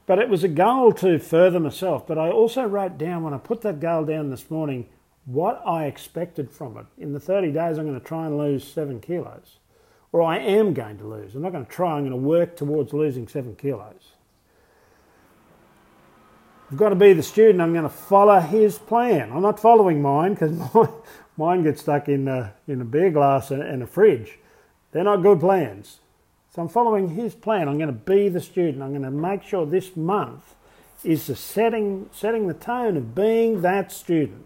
But 0.05 0.19
it 0.19 0.29
was 0.29 0.43
a 0.43 0.49
goal 0.49 0.91
to 0.93 1.19
further 1.19 1.59
myself. 1.59 2.05
But 2.05 2.17
I 2.17 2.29
also 2.29 2.63
wrote 2.63 2.97
down 2.97 3.23
when 3.23 3.33
I 3.33 3.37
put 3.37 3.61
that 3.61 3.79
goal 3.79 4.05
down 4.05 4.29
this 4.29 4.49
morning 4.49 4.87
what 5.25 5.61
I 5.65 5.85
expected 5.85 6.51
from 6.51 6.77
it. 6.77 6.85
In 6.97 7.13
the 7.13 7.19
30 7.19 7.51
days, 7.51 7.77
I'm 7.77 7.85
going 7.85 7.99
to 7.99 8.05
try 8.05 8.25
and 8.25 8.37
lose 8.37 8.67
seven 8.67 8.99
kilos. 8.99 9.59
Or 10.11 10.23
I 10.23 10.39
am 10.39 10.73
going 10.73 10.97
to 10.97 11.05
lose. 11.05 11.35
I'm 11.35 11.43
not 11.43 11.51
going 11.51 11.65
to 11.65 11.71
try, 11.71 11.93
I'm 11.93 12.01
going 12.01 12.11
to 12.11 12.17
work 12.17 12.57
towards 12.57 12.93
losing 12.93 13.27
seven 13.27 13.55
kilos. 13.55 14.13
I've 16.71 16.77
got 16.77 16.89
to 16.89 16.95
be 16.95 17.13
the 17.13 17.23
student. 17.23 17.61
I'm 17.61 17.73
going 17.73 17.83
to 17.83 17.89
follow 17.89 18.39
his 18.39 18.77
plan. 18.77 19.31
I'm 19.31 19.41
not 19.41 19.59
following 19.59 20.01
mine 20.01 20.33
because 20.33 20.55
mine, 21.39 21.63
gets 21.63 21.81
stuck 21.81 22.07
in 22.07 22.27
a, 22.27 22.53
in 22.67 22.81
a 22.81 22.85
beer 22.85 23.09
glass 23.09 23.49
and, 23.49 23.63
and 23.63 23.81
a 23.81 23.87
fridge. 23.87 24.37
They're 24.91 25.03
not 25.03 25.23
good 25.23 25.39
plans. 25.39 25.99
So 26.53 26.61
I'm 26.61 26.69
following 26.69 27.09
his 27.09 27.33
plan. 27.33 27.67
I'm 27.67 27.77
going 27.77 27.87
to 27.87 27.93
be 27.93 28.29
the 28.29 28.41
student. 28.41 28.83
I'm 28.83 28.91
going 28.91 29.01
to 29.03 29.11
make 29.11 29.43
sure 29.43 29.65
this 29.65 29.95
month 29.95 30.55
is 31.03 31.27
the 31.27 31.35
setting, 31.35 32.09
setting 32.11 32.47
the 32.47 32.53
tone 32.53 32.97
of 32.97 33.15
being 33.15 33.61
that 33.61 33.91
student. 33.91 34.45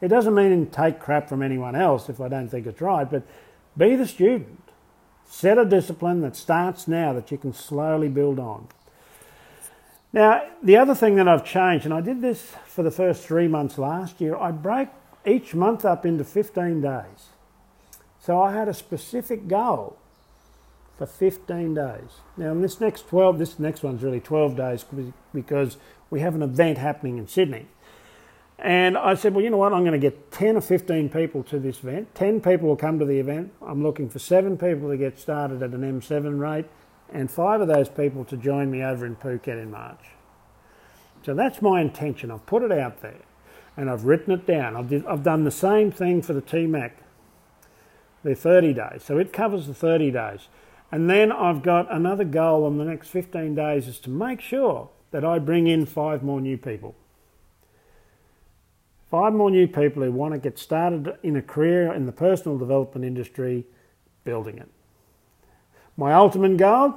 It 0.00 0.08
doesn't 0.08 0.34
mean 0.34 0.66
take 0.66 1.00
crap 1.00 1.28
from 1.28 1.42
anyone 1.42 1.74
else 1.74 2.08
if 2.08 2.20
I 2.20 2.28
don't 2.28 2.48
think 2.48 2.66
it's 2.66 2.80
right, 2.80 3.08
but 3.08 3.24
be 3.76 3.96
the 3.96 4.06
student. 4.06 4.62
Set 5.28 5.58
a 5.58 5.64
discipline 5.64 6.22
that 6.22 6.36
starts 6.36 6.88
now 6.88 7.12
that 7.12 7.30
you 7.30 7.36
can 7.36 7.52
slowly 7.52 8.08
build 8.08 8.38
on. 8.38 8.68
Now, 10.12 10.46
the 10.62 10.76
other 10.76 10.94
thing 10.94 11.16
that 11.16 11.28
I've 11.28 11.44
changed, 11.44 11.84
and 11.84 11.92
I 11.92 12.00
did 12.00 12.22
this 12.22 12.54
for 12.66 12.82
the 12.82 12.90
first 12.90 13.24
three 13.24 13.46
months 13.46 13.76
last 13.76 14.20
year, 14.20 14.36
I 14.36 14.52
break 14.52 14.88
each 15.28 15.54
month 15.54 15.84
up 15.84 16.06
into 16.06 16.24
15 16.24 16.80
days. 16.80 17.28
So 18.20 18.40
I 18.40 18.52
had 18.52 18.68
a 18.68 18.74
specific 18.74 19.48
goal 19.48 19.96
for 20.96 21.06
15 21.06 21.74
days. 21.74 22.20
Now, 22.36 22.50
in 22.50 22.60
this 22.60 22.80
next 22.80 23.08
12, 23.08 23.38
this 23.38 23.58
next 23.58 23.82
one's 23.82 24.02
really 24.02 24.20
12 24.20 24.56
days 24.56 24.84
because 25.32 25.76
we 26.10 26.20
have 26.20 26.34
an 26.34 26.42
event 26.42 26.78
happening 26.78 27.18
in 27.18 27.28
Sydney. 27.28 27.66
And 28.58 28.98
I 28.98 29.14
said, 29.14 29.34
well, 29.34 29.44
you 29.44 29.50
know 29.50 29.56
what? 29.56 29.72
I'm 29.72 29.82
going 29.82 29.92
to 29.92 29.98
get 29.98 30.32
10 30.32 30.56
or 30.56 30.60
15 30.60 31.10
people 31.10 31.44
to 31.44 31.60
this 31.60 31.78
event. 31.78 32.12
10 32.16 32.40
people 32.40 32.68
will 32.68 32.76
come 32.76 32.98
to 32.98 33.04
the 33.04 33.20
event. 33.20 33.52
I'm 33.64 33.84
looking 33.84 34.08
for 34.08 34.18
seven 34.18 34.58
people 34.58 34.88
to 34.90 34.96
get 34.96 35.18
started 35.18 35.62
at 35.62 35.70
an 35.70 35.82
M7 35.82 36.40
rate 36.40 36.66
and 37.12 37.30
five 37.30 37.60
of 37.60 37.68
those 37.68 37.88
people 37.88 38.24
to 38.24 38.36
join 38.36 38.70
me 38.70 38.82
over 38.82 39.06
in 39.06 39.14
Phuket 39.14 39.62
in 39.62 39.70
March. 39.70 40.00
So 41.24 41.34
that's 41.34 41.62
my 41.62 41.80
intention. 41.80 42.32
I've 42.32 42.46
put 42.46 42.62
it 42.62 42.72
out 42.72 43.00
there 43.00 43.20
and 43.78 43.88
I've 43.88 44.04
written 44.04 44.32
it 44.32 44.44
down. 44.44 44.74
I've, 44.76 45.06
I've 45.06 45.22
done 45.22 45.44
the 45.44 45.52
same 45.52 45.92
thing 45.92 46.20
for 46.20 46.32
the 46.32 46.42
TMAC, 46.42 46.90
the 48.24 48.34
30 48.34 48.74
days. 48.74 49.04
So 49.04 49.18
it 49.18 49.32
covers 49.32 49.68
the 49.68 49.72
30 49.72 50.10
days. 50.10 50.48
And 50.90 51.08
then 51.08 51.30
I've 51.30 51.62
got 51.62 51.90
another 51.90 52.24
goal 52.24 52.66
in 52.66 52.76
the 52.76 52.84
next 52.84 53.08
15 53.08 53.54
days 53.54 53.86
is 53.86 54.00
to 54.00 54.10
make 54.10 54.40
sure 54.40 54.90
that 55.12 55.24
I 55.24 55.38
bring 55.38 55.68
in 55.68 55.86
five 55.86 56.24
more 56.24 56.40
new 56.40 56.58
people. 56.58 56.96
Five 59.12 59.32
more 59.32 59.50
new 59.50 59.68
people 59.68 60.02
who 60.02 60.10
want 60.10 60.34
to 60.34 60.40
get 60.40 60.58
started 60.58 61.16
in 61.22 61.36
a 61.36 61.42
career 61.42 61.92
in 61.92 62.04
the 62.04 62.12
personal 62.12 62.58
development 62.58 63.04
industry 63.04 63.64
building 64.24 64.58
it. 64.58 64.68
My 65.96 66.14
ultimate 66.14 66.56
goal 66.56 66.94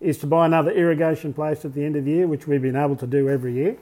is 0.00 0.16
to 0.18 0.26
buy 0.26 0.46
another 0.46 0.70
irrigation 0.70 1.34
place 1.34 1.66
at 1.66 1.74
the 1.74 1.84
end 1.84 1.96
of 1.96 2.06
the 2.06 2.12
year, 2.12 2.26
which 2.26 2.46
we've 2.46 2.62
been 2.62 2.76
able 2.76 2.96
to 2.96 3.06
do 3.06 3.28
every 3.28 3.52
year. 3.52 3.76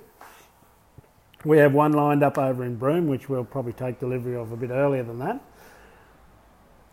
We 1.46 1.58
have 1.58 1.74
one 1.74 1.92
lined 1.92 2.24
up 2.24 2.38
over 2.38 2.64
in 2.64 2.74
Broome, 2.74 3.06
which 3.06 3.28
we'll 3.28 3.44
probably 3.44 3.72
take 3.72 4.00
delivery 4.00 4.34
of 4.34 4.50
a 4.50 4.56
bit 4.56 4.70
earlier 4.70 5.04
than 5.04 5.20
that. 5.20 5.40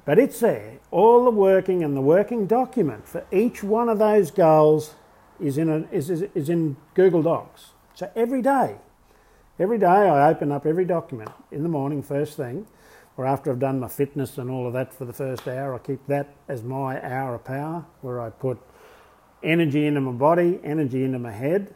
But 0.05 0.19
it's 0.19 0.39
there. 0.41 0.77
All 0.91 1.25
the 1.25 1.31
working 1.31 1.83
and 1.83 1.97
the 1.97 2.01
working 2.01 2.45
document 2.45 3.07
for 3.07 3.25
each 3.31 3.63
one 3.63 3.89
of 3.89 3.97
those 3.97 4.29
goals 4.29 4.93
is 5.39 5.57
in, 5.57 5.69
a, 5.69 5.87
is, 5.91 6.11
is, 6.11 6.25
is 6.35 6.49
in 6.49 6.77
Google 6.93 7.23
Docs. 7.23 7.71
So 7.95 8.11
every 8.15 8.43
day, 8.43 8.75
every 9.57 9.79
day 9.79 9.87
I 9.87 10.29
open 10.29 10.51
up 10.51 10.67
every 10.67 10.85
document 10.85 11.31
in 11.51 11.63
the 11.63 11.69
morning, 11.69 12.03
first 12.03 12.37
thing, 12.37 12.67
or 13.17 13.25
after 13.25 13.49
I've 13.49 13.59
done 13.59 13.79
my 13.79 13.87
fitness 13.87 14.37
and 14.37 14.51
all 14.51 14.67
of 14.67 14.73
that 14.73 14.93
for 14.93 15.05
the 15.05 15.13
first 15.13 15.47
hour, 15.47 15.73
I 15.73 15.79
keep 15.79 16.05
that 16.05 16.31
as 16.47 16.61
my 16.61 17.03
hour 17.03 17.33
of 17.33 17.43
power 17.43 17.85
where 18.01 18.21
I 18.21 18.29
put 18.29 18.59
energy 19.41 19.87
into 19.87 20.01
my 20.01 20.11
body, 20.11 20.59
energy 20.63 21.03
into 21.03 21.17
my 21.17 21.31
head, 21.31 21.73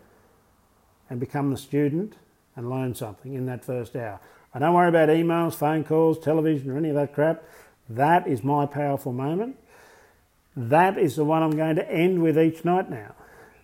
and 1.09 1.19
become 1.19 1.49
the 1.49 1.57
student 1.57 2.17
and 2.57 2.69
learn 2.69 2.93
something 2.93 3.33
in 3.33 3.45
that 3.45 3.63
first 3.63 3.95
hour. 3.95 4.19
I 4.53 4.59
don't 4.59 4.73
worry 4.73 4.89
about 4.89 5.07
emails, 5.07 5.53
phone 5.53 5.85
calls, 5.85 6.19
television, 6.19 6.69
or 6.71 6.77
any 6.77 6.89
of 6.89 6.95
that 6.95 7.13
crap. 7.13 7.43
That 7.89 8.27
is 8.27 8.43
my 8.43 8.65
powerful 8.65 9.13
moment. 9.13 9.55
That 10.57 10.97
is 10.97 11.15
the 11.15 11.23
one 11.23 11.41
I'm 11.41 11.55
going 11.55 11.77
to 11.77 11.89
end 11.89 12.21
with 12.21 12.37
each 12.37 12.65
night 12.65 12.89
now. 12.89 13.15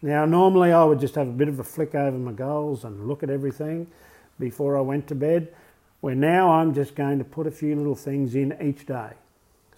Now, 0.02 0.24
normally 0.24 0.72
I 0.72 0.86
would 0.86 1.02
just 1.02 1.16
have 1.16 1.28
a 1.28 1.32
bit 1.32 1.50
of 1.50 1.60
a 1.60 1.64
flick 1.66 1.94
over 1.96 2.18
my 2.18 2.32
goals 2.32 2.86
and 2.86 3.08
look 3.08 3.24
at 3.24 3.30
everything 3.30 3.88
before 4.40 4.78
I 4.78 4.82
went 4.82 5.08
to 5.08 5.16
bed 5.16 5.54
where 6.04 6.16
now 6.16 6.52
I'm 6.52 6.74
just 6.74 6.96
going 6.96 7.20
to 7.20 7.24
put 7.24 7.48
a 7.48 7.52
few 7.52 7.78
little 7.78 7.96
things 7.96 8.36
in 8.36 8.58
each 8.62 8.86
day 8.86 9.12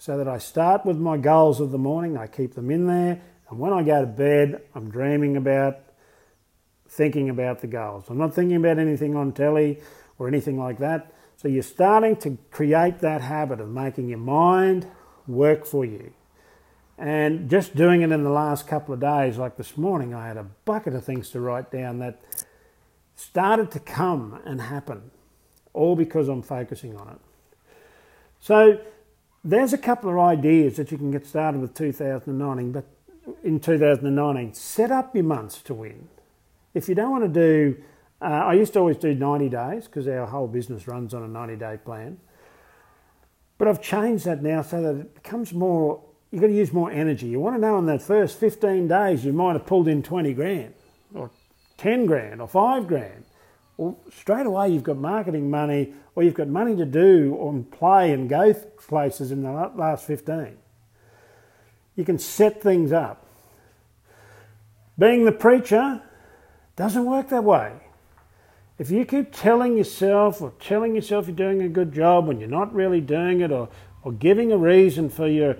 so 0.00 0.18
that 0.18 0.26
I 0.26 0.38
start 0.38 0.84
with 0.84 0.96
my 0.96 1.16
goals 1.16 1.60
of 1.60 1.70
the 1.70 1.78
morning, 1.78 2.18
I 2.18 2.26
keep 2.26 2.54
them 2.54 2.68
in 2.68 2.88
there, 2.88 3.22
and 3.48 3.60
when 3.60 3.72
I 3.72 3.84
go 3.84 4.00
to 4.00 4.08
bed, 4.08 4.60
I'm 4.74 4.90
dreaming 4.90 5.36
about, 5.36 5.78
thinking 6.88 7.28
about 7.28 7.60
the 7.60 7.66
goals. 7.66 8.04
I'm 8.08 8.18
not 8.18 8.34
thinking 8.34 8.56
about 8.56 8.78
anything 8.78 9.16
on 9.16 9.32
telly 9.32 9.80
or 10.18 10.28
anything 10.28 10.58
like 10.58 10.78
that. 10.78 11.12
So 11.36 11.48
you're 11.48 11.62
starting 11.62 12.16
to 12.16 12.38
create 12.50 13.00
that 13.00 13.20
habit 13.20 13.60
of 13.60 13.68
making 13.68 14.08
your 14.08 14.18
mind 14.18 14.86
work 15.26 15.66
for 15.66 15.84
you. 15.84 16.12
And 16.98 17.50
just 17.50 17.76
doing 17.76 18.00
it 18.00 18.10
in 18.10 18.24
the 18.24 18.30
last 18.30 18.66
couple 18.66 18.94
of 18.94 19.00
days, 19.00 19.36
like 19.36 19.56
this 19.56 19.76
morning, 19.76 20.14
I 20.14 20.28
had 20.28 20.38
a 20.38 20.46
bucket 20.64 20.94
of 20.94 21.04
things 21.04 21.28
to 21.30 21.40
write 21.40 21.70
down 21.70 21.98
that 21.98 22.20
started 23.14 23.70
to 23.72 23.80
come 23.80 24.40
and 24.44 24.62
happen 24.62 25.10
all 25.74 25.94
because 25.94 26.28
I'm 26.28 26.42
focusing 26.42 26.96
on 26.96 27.08
it. 27.08 27.18
So 28.40 28.80
there's 29.44 29.74
a 29.74 29.78
couple 29.78 30.10
of 30.10 30.18
ideas 30.18 30.76
that 30.76 30.90
you 30.90 30.96
can 30.96 31.10
get 31.10 31.26
started 31.26 31.60
with 31.60 31.74
2019, 31.74 32.72
but 32.72 32.86
in 33.44 33.60
2019, 33.60 34.54
set 34.54 34.90
up 34.90 35.14
your 35.14 35.24
months 35.24 35.60
to 35.62 35.74
win. 35.74 36.08
If 36.76 36.90
you 36.90 36.94
don't 36.94 37.10
want 37.10 37.24
to 37.24 37.28
do, 37.28 37.82
uh, 38.20 38.24
I 38.24 38.52
used 38.52 38.74
to 38.74 38.80
always 38.80 38.98
do 38.98 39.14
90 39.14 39.48
days 39.48 39.86
because 39.86 40.06
our 40.06 40.26
whole 40.26 40.46
business 40.46 40.86
runs 40.86 41.14
on 41.14 41.22
a 41.22 41.26
90 41.26 41.56
day 41.56 41.78
plan. 41.82 42.18
But 43.56 43.68
I've 43.68 43.80
changed 43.80 44.26
that 44.26 44.42
now 44.42 44.60
so 44.60 44.82
that 44.82 45.00
it 45.00 45.14
becomes 45.14 45.54
more, 45.54 46.02
you've 46.30 46.42
got 46.42 46.48
to 46.48 46.52
use 46.52 46.74
more 46.74 46.90
energy. 46.90 47.28
You 47.28 47.40
want 47.40 47.56
to 47.56 47.60
know 47.62 47.78
in 47.78 47.86
that 47.86 48.02
first 48.02 48.38
15 48.38 48.88
days 48.88 49.24
you 49.24 49.32
might 49.32 49.54
have 49.54 49.64
pulled 49.64 49.88
in 49.88 50.02
20 50.02 50.34
grand 50.34 50.74
or 51.14 51.30
10 51.78 52.04
grand 52.04 52.42
or 52.42 52.46
5 52.46 52.86
grand. 52.86 53.24
well, 53.78 53.98
straight 54.12 54.44
away 54.44 54.68
you've 54.68 54.82
got 54.82 54.98
marketing 54.98 55.48
money 55.50 55.94
or 56.14 56.24
you've 56.24 56.34
got 56.34 56.48
money 56.48 56.76
to 56.76 56.84
do 56.84 57.34
or 57.38 57.58
play 57.70 58.12
and 58.12 58.28
go 58.28 58.52
places 58.86 59.32
in 59.32 59.42
the 59.42 59.50
last 59.50 60.06
15. 60.06 60.58
You 61.94 62.04
can 62.04 62.18
set 62.18 62.62
things 62.62 62.92
up. 62.92 63.24
Being 64.98 65.24
the 65.24 65.32
preacher 65.32 66.02
doesn't 66.76 67.04
work 67.04 67.30
that 67.30 67.42
way. 67.42 67.72
If 68.78 68.90
you 68.90 69.06
keep 69.06 69.32
telling 69.32 69.78
yourself 69.78 70.42
or 70.42 70.52
telling 70.60 70.94
yourself 70.94 71.26
you're 71.26 71.36
doing 71.36 71.62
a 71.62 71.68
good 71.68 71.92
job 71.92 72.26
when 72.26 72.38
you're 72.38 72.48
not 72.48 72.74
really 72.74 73.00
doing 73.00 73.40
it 73.40 73.50
or, 73.50 73.70
or 74.02 74.12
giving 74.12 74.52
a 74.52 74.58
reason 74.58 75.08
for 75.08 75.26
your, 75.26 75.56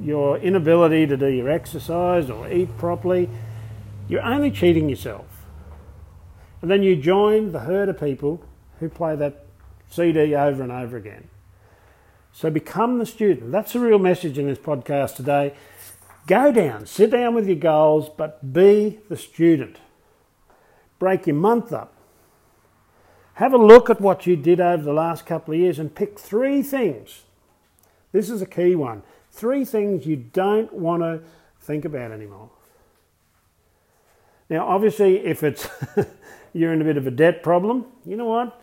your 0.00 0.38
inability 0.38 1.06
to 1.06 1.16
do 1.18 1.26
your 1.26 1.50
exercise 1.50 2.30
or 2.30 2.50
eat 2.50 2.76
properly, 2.78 3.28
you're 4.08 4.22
only 4.22 4.50
cheating 4.50 4.88
yourself. 4.88 5.26
And 6.62 6.70
then 6.70 6.82
you 6.82 6.96
join 6.96 7.52
the 7.52 7.60
herd 7.60 7.90
of 7.90 8.00
people 8.00 8.42
who 8.80 8.88
play 8.88 9.14
that 9.16 9.44
CD 9.90 10.34
over 10.34 10.62
and 10.62 10.72
over 10.72 10.96
again. 10.96 11.28
So 12.32 12.50
become 12.50 12.98
the 12.98 13.06
student. 13.06 13.52
That's 13.52 13.74
the 13.74 13.80
real 13.80 13.98
message 13.98 14.38
in 14.38 14.46
this 14.46 14.58
podcast 14.58 15.16
today. 15.16 15.54
Go 16.26 16.52
down, 16.52 16.86
sit 16.86 17.10
down 17.10 17.34
with 17.34 17.46
your 17.46 17.56
goals, 17.56 18.08
but 18.08 18.52
be 18.52 18.98
the 19.08 19.16
student. 19.16 19.78
Break 20.98 21.26
your 21.26 21.36
month 21.36 21.72
up. 21.72 21.92
Have 23.34 23.52
a 23.52 23.58
look 23.58 23.90
at 23.90 24.00
what 24.00 24.26
you 24.26 24.34
did 24.34 24.60
over 24.60 24.82
the 24.82 24.94
last 24.94 25.26
couple 25.26 25.52
of 25.52 25.60
years 25.60 25.78
and 25.78 25.94
pick 25.94 26.18
three 26.18 26.62
things. 26.62 27.24
This 28.12 28.30
is 28.30 28.40
a 28.40 28.46
key 28.46 28.74
one. 28.74 29.02
Three 29.30 29.64
things 29.64 30.06
you 30.06 30.16
don't 30.16 30.72
want 30.72 31.02
to 31.02 31.20
think 31.60 31.84
about 31.84 32.12
anymore. 32.12 32.48
Now, 34.48 34.66
obviously, 34.66 35.18
if 35.18 35.42
it's 35.42 35.68
you're 36.54 36.72
in 36.72 36.80
a 36.80 36.84
bit 36.84 36.96
of 36.96 37.06
a 37.06 37.10
debt 37.10 37.42
problem, 37.42 37.86
you 38.06 38.16
know 38.16 38.24
what? 38.24 38.58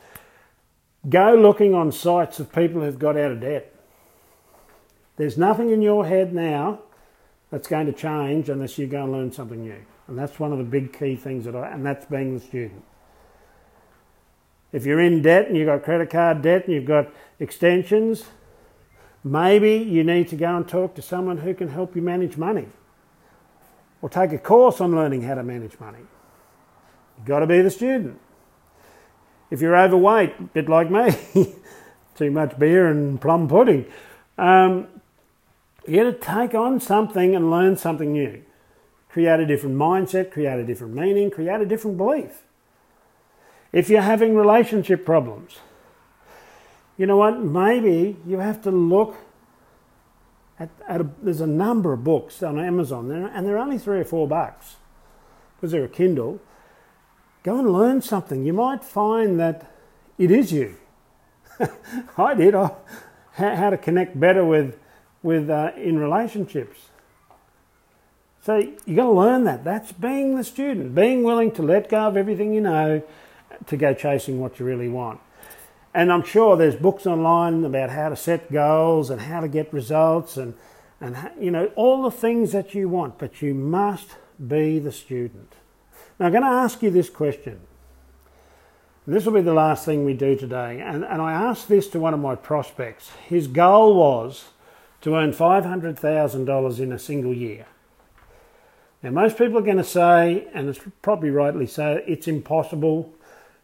Go 1.08 1.36
looking 1.36 1.76
on 1.76 1.92
sites 1.92 2.40
of 2.40 2.52
people 2.52 2.82
who've 2.82 2.98
got 2.98 3.18
out 3.18 3.32
of 3.32 3.42
debt. 3.42 3.76
There's 5.18 5.38
nothing 5.38 5.70
in 5.70 5.82
your 5.82 6.08
head 6.08 6.34
now 6.34 6.80
that's 7.52 7.68
going 7.68 7.86
to 7.86 7.94
change 7.94 8.50
unless 8.50 8.80
you 8.80 8.88
go 8.88 9.04
and 9.04 9.12
learn 9.12 9.32
something 9.32 9.62
new. 9.62 9.86
And 10.08 10.18
that's 10.18 10.40
one 10.40 10.52
of 10.52 10.58
the 10.58 10.64
big 10.64 10.98
key 10.98 11.16
things 11.16 11.46
that 11.46 11.56
I, 11.56 11.70
and 11.70 11.86
that's 11.86 12.06
being 12.06 12.34
the 12.34 12.40
student. 12.40 12.84
If 14.72 14.86
you're 14.86 15.00
in 15.00 15.22
debt 15.22 15.48
and 15.48 15.56
you've 15.56 15.68
got 15.68 15.84
credit 15.84 16.10
card 16.10 16.42
debt 16.42 16.66
and 16.66 16.74
you've 16.74 16.86
got 16.86 17.10
extensions, 17.40 18.26
maybe 19.24 19.78
you 19.78 20.04
need 20.04 20.28
to 20.30 20.36
go 20.36 20.58
and 20.58 20.68
talk 20.68 20.96
to 20.96 21.02
someone 21.02 21.38
who 21.38 21.54
can 21.54 21.70
help 21.70 21.96
you 21.96 22.02
manage 22.02 22.38
money. 22.38 22.68
Or 24.02 24.10
take 24.10 24.34
a 24.34 24.38
course 24.38 24.82
on 24.82 24.94
learning 24.94 25.22
how 25.22 25.36
to 25.36 25.44
manage 25.44 25.80
money. 25.80 26.00
You've 27.18 27.28
got 27.28 27.40
to 27.40 27.48
be 27.48 27.62
the 27.62 27.70
student. 27.70 28.20
If 29.50 29.62
you're 29.62 29.78
overweight, 29.78 30.34
a 30.40 30.44
bit 30.44 30.68
like 30.68 30.90
me, 30.90 31.16
too 32.16 32.32
much 32.32 32.58
beer 32.58 32.88
and 32.88 33.22
plum 33.22 33.48
pudding, 33.48 33.86
um, 34.38 34.88
you 35.88 36.04
got 36.04 36.12
to 36.12 36.14
take 36.14 36.56
on 36.56 36.80
something 36.80 37.36
and 37.36 37.52
learn 37.52 37.78
something 37.78 38.12
new. 38.12 38.42
Create 39.14 39.40
a 39.40 39.46
different 39.46 39.76
mindset, 39.76 40.32
create 40.32 40.60
a 40.60 40.66
different 40.66 40.96
meaning, 40.96 41.30
create 41.30 41.62
a 41.62 41.68
different 41.68 41.98
belief. 41.98 42.42
If 43.72 43.88
you're 43.88 44.02
having 44.02 44.36
relationship 44.36 45.06
problems, 45.06 45.60
you 46.98 47.06
know 47.06 47.18
what? 47.18 47.40
Maybe 47.40 48.18
you 48.26 48.40
have 48.40 48.64
to 48.64 48.72
look 48.72 49.16
at, 50.60 50.70
at 50.88 51.02
a, 51.02 51.10
there's 51.22 51.42
a 51.42 51.48
number 51.48 51.94
of 51.94 52.04
books 52.04 52.42
on 52.42 52.58
Amazon, 52.58 53.12
and 53.12 53.46
they're 53.46 53.60
only 53.60 53.78
three 53.78 54.00
or 54.00 54.04
four 54.04 54.28
bucks 54.28 54.78
because 55.56 55.72
they're 55.72 55.86
a 55.86 55.90
Kindle. 55.90 56.42
Go 57.44 57.60
and 57.60 57.72
learn 57.72 58.02
something. 58.02 58.44
You 58.44 58.54
might 58.54 58.84
find 58.84 59.40
that 59.40 59.72
it 60.18 60.32
is 60.32 60.52
you. 60.52 60.78
I 62.18 62.34
did. 62.34 62.56
I, 62.56 62.72
how 63.36 63.70
to 63.70 63.78
connect 63.78 64.20
better 64.20 64.44
with 64.44 64.80
with 65.22 65.52
uh, 65.52 65.72
in 65.78 66.00
relationships. 66.00 66.90
So 68.44 68.58
you 68.58 68.96
got 68.98 69.06
to 69.06 69.12
learn 69.12 69.46
that. 69.46 69.64
That's 69.64 69.94
being 69.94 70.36
the 70.36 70.44
student, 70.44 70.94
being 70.94 71.24
willing 71.24 71.52
to 71.54 71.62
let 71.62 71.88
go 71.88 72.08
of 72.08 72.18
everything 72.18 72.54
you 72.54 72.60
know 72.60 73.02
to 73.68 73.78
go 73.78 73.94
chasing 73.94 74.42
what 74.42 74.60
you 74.60 74.66
really 74.66 74.90
want. 74.90 75.22
And 75.94 76.12
I'm 76.12 76.24
sure 76.24 76.58
there's 76.58 76.76
books 76.76 77.06
online 77.06 77.64
about 77.64 77.92
how 77.92 78.10
to 78.10 78.18
set 78.18 78.52
goals 78.52 79.10
and 79.10 79.22
how 79.22 79.40
to 79.40 79.48
get 79.48 79.72
results 79.72 80.36
and, 80.36 80.56
and 81.00 81.16
you 81.40 81.52
know, 81.52 81.72
all 81.76 82.04
the 82.04 82.12
things 82.12 82.52
that 82.52 82.74
you 82.74 82.90
want, 82.90 83.18
but 83.18 83.42
you 83.42 83.54
must 83.54 84.18
be 84.46 84.78
the 84.78 84.92
student. 84.92 85.54
Now, 86.20 86.26
I'm 86.26 86.32
going 86.34 86.44
to 86.44 86.50
ask 86.50 86.82
you 86.82 86.90
this 86.90 87.10
question. 87.10 87.62
This 89.08 89.26
will 89.26 89.34
be 89.34 89.42
the 89.42 89.54
last 89.54 89.86
thing 89.86 90.04
we 90.04 90.16
do 90.16 90.36
today. 90.36 90.82
And, 90.82 91.06
and 91.06 91.22
I 91.22 91.32
asked 91.32 91.70
this 91.70 91.88
to 91.90 92.00
one 92.00 92.14
of 92.14 92.20
my 92.20 92.36
prospects. 92.36 93.12
His 93.26 93.48
goal 93.48 93.96
was 93.96 94.50
to 95.02 95.16
earn 95.16 95.32
$500,000 95.32 96.80
in 96.80 96.92
a 96.92 97.00
single 97.00 97.34
year. 97.34 97.68
Now, 99.04 99.10
most 99.10 99.38
people 99.38 99.58
are 99.58 99.64
going 99.64 99.78
to 99.78 99.84
say, 99.84 100.48
and 100.54 100.70
it's 100.70 100.80
probably 101.02 101.30
rightly 101.30 101.68
so, 101.68 102.02
it's 102.08 102.26
impossible 102.26 103.14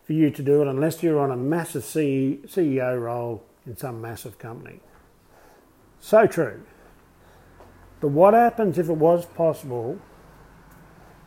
for 0.04 0.12
you 0.12 0.30
to 0.32 0.44
do 0.44 0.62
it 0.62 0.68
unless 0.68 1.02
you're 1.02 1.20
on 1.20 1.32
a 1.32 1.38
massive 1.38 1.84
CEO 1.84 3.02
role 3.02 3.42
in 3.66 3.78
some 3.78 4.02
massive 4.02 4.38
company. 4.38 4.82
So 6.02 6.28
true. 6.28 6.62
But 8.02 8.10
what 8.10 8.34
happens 8.34 8.78
if 8.78 8.90
it 8.90 8.94
was 8.94 9.26
possible 9.26 10.00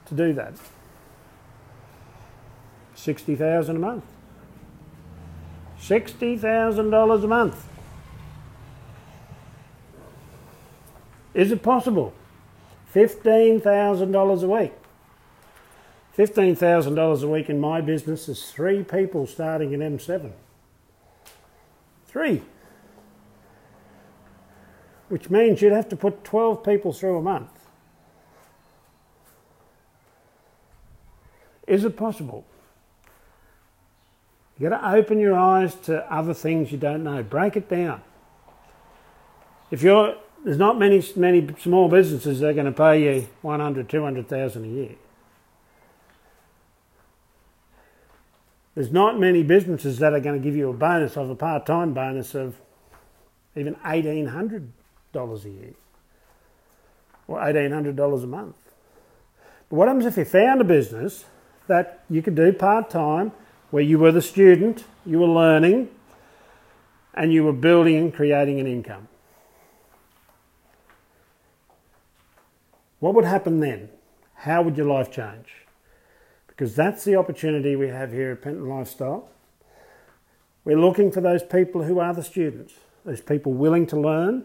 to 0.06 0.14
do 0.14 0.34
that? 0.34 0.54
60,000 2.94 3.76
a 3.76 3.78
month. 3.78 4.04
$60,000 5.80 7.24
a 7.24 7.26
month. 7.26 7.66
Is 11.32 11.50
it 11.50 11.62
possible? 11.62 12.12
$15,000 12.94 14.42
a 14.42 14.46
week. 14.46 14.72
$15,000 16.16 17.22
a 17.22 17.28
week 17.28 17.48
in 17.48 17.58
my 17.58 17.80
business 17.80 18.28
is 18.28 18.50
three 18.50 18.82
people 18.82 19.26
starting 19.26 19.72
an 19.72 19.80
M7. 19.80 20.32
Three. 22.06 22.42
Which 25.08 25.30
means 25.30 25.62
you'd 25.62 25.72
have 25.72 25.88
to 25.88 25.96
put 25.96 26.22
12 26.24 26.62
people 26.62 26.92
through 26.92 27.18
a 27.18 27.22
month. 27.22 27.50
Is 31.66 31.84
it 31.84 31.96
possible? 31.96 32.44
You've 34.58 34.70
got 34.70 34.80
to 34.80 34.96
open 34.96 35.18
your 35.18 35.34
eyes 35.34 35.74
to 35.86 36.12
other 36.12 36.34
things 36.34 36.70
you 36.70 36.78
don't 36.78 37.02
know. 37.02 37.22
Break 37.22 37.56
it 37.56 37.68
down. 37.68 38.02
If 39.70 39.82
you're, 39.82 40.16
there's 40.44 40.58
not 40.58 40.78
many, 40.78 41.04
many 41.16 41.48
small 41.60 41.88
businesses 41.88 42.40
that 42.40 42.48
are 42.48 42.52
going 42.52 42.66
to 42.66 42.72
pay 42.72 43.02
you 43.02 43.28
100, 43.42 43.88
200,000 43.88 44.64
a 44.64 44.68
year. 44.68 44.94
There's 48.74 48.90
not 48.90 49.20
many 49.20 49.42
businesses 49.42 49.98
that 49.98 50.14
are 50.14 50.20
going 50.20 50.40
to 50.40 50.44
give 50.44 50.56
you 50.56 50.70
a 50.70 50.72
bonus 50.72 51.16
of 51.16 51.28
a 51.30 51.34
part 51.34 51.66
time 51.66 51.92
bonus 51.92 52.34
of 52.34 52.56
even 53.54 53.74
$1,800 53.76 55.44
a 55.44 55.50
year 55.50 55.74
or 57.28 57.38
$1,800 57.38 58.22
a 58.22 58.26
month. 58.26 58.56
But 59.68 59.76
what 59.76 59.88
happens 59.88 60.06
if 60.06 60.16
you 60.16 60.24
found 60.24 60.60
a 60.60 60.64
business 60.64 61.26
that 61.66 62.02
you 62.08 62.22
could 62.22 62.34
do 62.34 62.52
part 62.52 62.90
time 62.90 63.32
where 63.70 63.82
you 63.82 63.98
were 63.98 64.12
the 64.12 64.22
student, 64.22 64.84
you 65.06 65.18
were 65.18 65.28
learning, 65.28 65.88
and 67.14 67.32
you 67.32 67.44
were 67.44 67.52
building 67.52 67.96
and 67.96 68.12
creating 68.12 68.58
an 68.58 68.66
income? 68.66 69.08
What 73.02 73.14
would 73.14 73.24
happen 73.24 73.58
then? 73.58 73.88
How 74.34 74.62
would 74.62 74.76
your 74.76 74.86
life 74.86 75.10
change? 75.10 75.62
because 76.62 76.76
that's 76.76 77.02
the 77.04 77.16
opportunity 77.16 77.74
we 77.74 77.88
have 77.88 78.12
here 78.12 78.30
at 78.30 78.42
Penton 78.42 78.68
Lifestyle. 78.68 79.28
We're 80.64 80.78
looking 80.78 81.10
for 81.10 81.20
those 81.20 81.42
people 81.42 81.82
who 81.82 81.98
are 81.98 82.14
the 82.14 82.22
students, 82.22 82.74
those 83.04 83.20
people 83.20 83.52
willing 83.52 83.86
to 83.88 83.98
learn, 83.98 84.44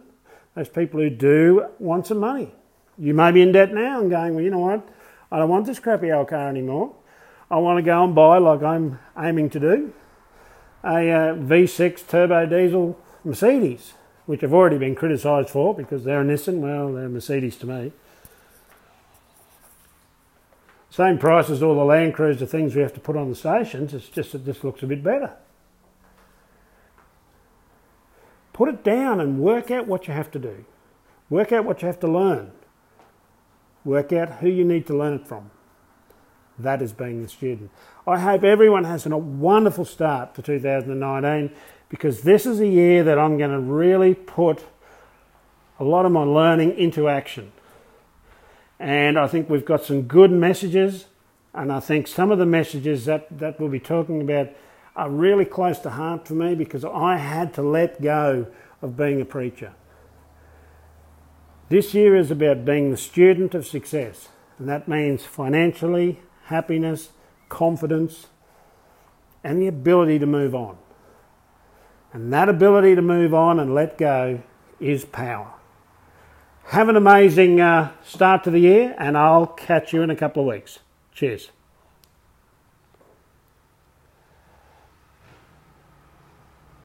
those 0.56 0.70
people 0.70 1.00
who 1.00 1.10
do 1.10 1.68
want 1.80 2.08
some 2.08 2.20
money. 2.20 2.54
You 2.98 3.14
may 3.14 3.32
be 3.32 3.42
in 3.44 3.52
debt 3.52 3.74
now 3.74 4.00
and 4.00 4.10
going, 4.10 4.34
well, 4.34 4.44
you 4.44 4.50
know 4.50 4.60
what? 4.60 4.90
I 5.32 5.38
don't 5.38 5.50
want 5.50 5.68
this 5.68 5.80
crappy 5.80 6.12
old 6.12 6.30
car 6.30 6.48
anymore. 6.48 6.96
I 7.52 7.58
want 7.58 7.78
to 7.78 7.84
go 7.84 8.04
and 8.04 8.16
buy, 8.16 8.40
like 8.40 8.64
I'm 8.64 8.98
aiming 9.16 9.52
to 9.52 9.60
do, 9.60 9.94
a 10.84 11.12
uh, 11.12 11.36
V6 11.36 12.08
turbo 12.08 12.46
diesel 12.46 13.00
Mercedes, 13.24 13.94
which 14.26 14.44
I've 14.44 14.54
already 14.54 14.78
been 14.78 14.96
criticised 14.96 15.50
for 15.50 15.76
because 15.76 16.04
they're 16.04 16.22
a 16.22 16.26
Nissan. 16.26 16.62
Well, 16.62 16.94
they're 16.94 17.10
Mercedes 17.10 17.58
to 17.58 17.68
me. 17.68 17.92
Same 20.98 21.20
price 21.20 21.52
as 21.52 21.62
all 21.62 21.76
the 21.76 21.86
Land 21.86 22.16
Cruiser 22.16 22.48
things 22.48 22.76
we 22.76 22.82
have 22.82 22.96
to 22.96 23.00
put 23.00 23.16
on 23.16 23.30
the 23.30 23.36
stations, 23.36 23.94
it's 23.94 24.10
just 24.10 24.32
that 24.32 24.46
this 24.46 24.64
looks 24.64 24.82
a 24.82 24.88
bit 24.88 25.04
better. 25.04 25.32
Put 28.52 28.70
it 28.70 28.84
down 28.84 29.20
and 29.20 29.40
work 29.40 29.70
out 29.70 29.86
what 29.86 30.08
you 30.08 30.16
have 30.16 30.32
to 30.32 30.40
do. 30.40 30.66
Work 31.30 31.52
out 31.52 31.66
what 31.66 31.84
you 31.84 31.86
have 31.86 32.00
to 32.00 32.08
learn. 32.08 32.52
Work 33.86 34.12
out 34.12 34.38
who 34.40 34.50
you 34.50 34.66
need 34.66 34.88
to 34.88 34.98
learn 34.98 35.14
it 35.14 35.28
from. 35.28 35.52
That 36.58 36.82
is 36.82 36.94
being 36.94 37.22
the 37.22 37.30
student. 37.30 37.70
I 38.08 38.18
hope 38.18 38.44
everyone 38.44 38.86
has 38.86 39.06
a 39.06 39.16
wonderful 39.16 39.86
start 39.86 40.34
to 40.34 40.42
2019 40.42 41.56
because 41.90 42.22
this 42.22 42.48
is 42.48 42.60
a 42.60 42.68
year 42.68 43.04
that 43.04 43.20
I'm 43.20 43.38
going 43.38 43.52
to 43.52 43.60
really 43.60 44.16
put 44.16 44.66
a 45.80 45.84
lot 45.84 46.08
of 46.08 46.12
my 46.12 46.24
learning 46.24 46.76
into 46.76 47.08
action. 47.08 47.52
And 48.80 49.18
I 49.18 49.28
think 49.28 49.50
we've 49.50 49.66
got 49.66 49.84
some 49.84 50.04
good 50.04 50.32
messages, 50.32 51.06
and 51.54 51.72
I 51.72 51.80
think 51.80 52.08
some 52.08 52.32
of 52.32 52.38
the 52.38 52.46
messages 52.46 53.06
that, 53.06 53.40
that 53.40 53.60
we'll 53.60 53.70
be 53.70 53.80
talking 53.80 54.22
about 54.22 54.50
are 54.96 55.10
really 55.10 55.46
close 55.46 55.80
to 55.80 55.90
heart 55.92 56.28
for 56.28 56.34
me 56.34 56.56
because 56.56 56.86
I 56.86 57.18
had 57.18 57.54
to 57.56 57.62
let 57.62 58.02
go 58.02 58.48
of 58.82 58.98
being 58.98 59.22
a 59.22 59.26
preacher. 59.26 59.74
This 61.70 61.94
year 61.94 62.16
is 62.16 62.32
about 62.32 62.66
being 62.66 62.92
the 62.92 62.98
student 62.98 63.54
of 63.54 63.66
success, 63.66 64.30
and 64.58 64.70
that 64.70 64.88
means 64.88 65.26
financially, 65.26 66.22
happiness, 66.46 67.10
confidence, 67.50 68.28
and 69.44 69.62
the 69.62 69.68
ability 69.68 70.20
to 70.20 70.26
move 70.26 70.56
on. 70.56 70.78
And 72.14 72.32
that 72.32 72.50
ability 72.50 72.96
to 72.96 73.02
move 73.02 73.34
on 73.34 73.60
and 73.60 73.76
let 73.76 73.98
go 73.98 74.42
is 74.80 75.06
power. 75.06 75.57
Have 76.68 76.90
an 76.90 76.98
amazing 76.98 77.62
uh, 77.62 77.94
start 78.04 78.44
to 78.44 78.52
the 78.52 78.60
year, 78.60 78.94
and 78.98 79.18
I'll 79.18 79.48
catch 79.48 79.94
you 79.94 80.02
in 80.02 80.10
a 80.10 80.18
couple 80.18 80.44
of 80.44 80.50
weeks. 80.50 80.80
Cheers. 81.14 81.50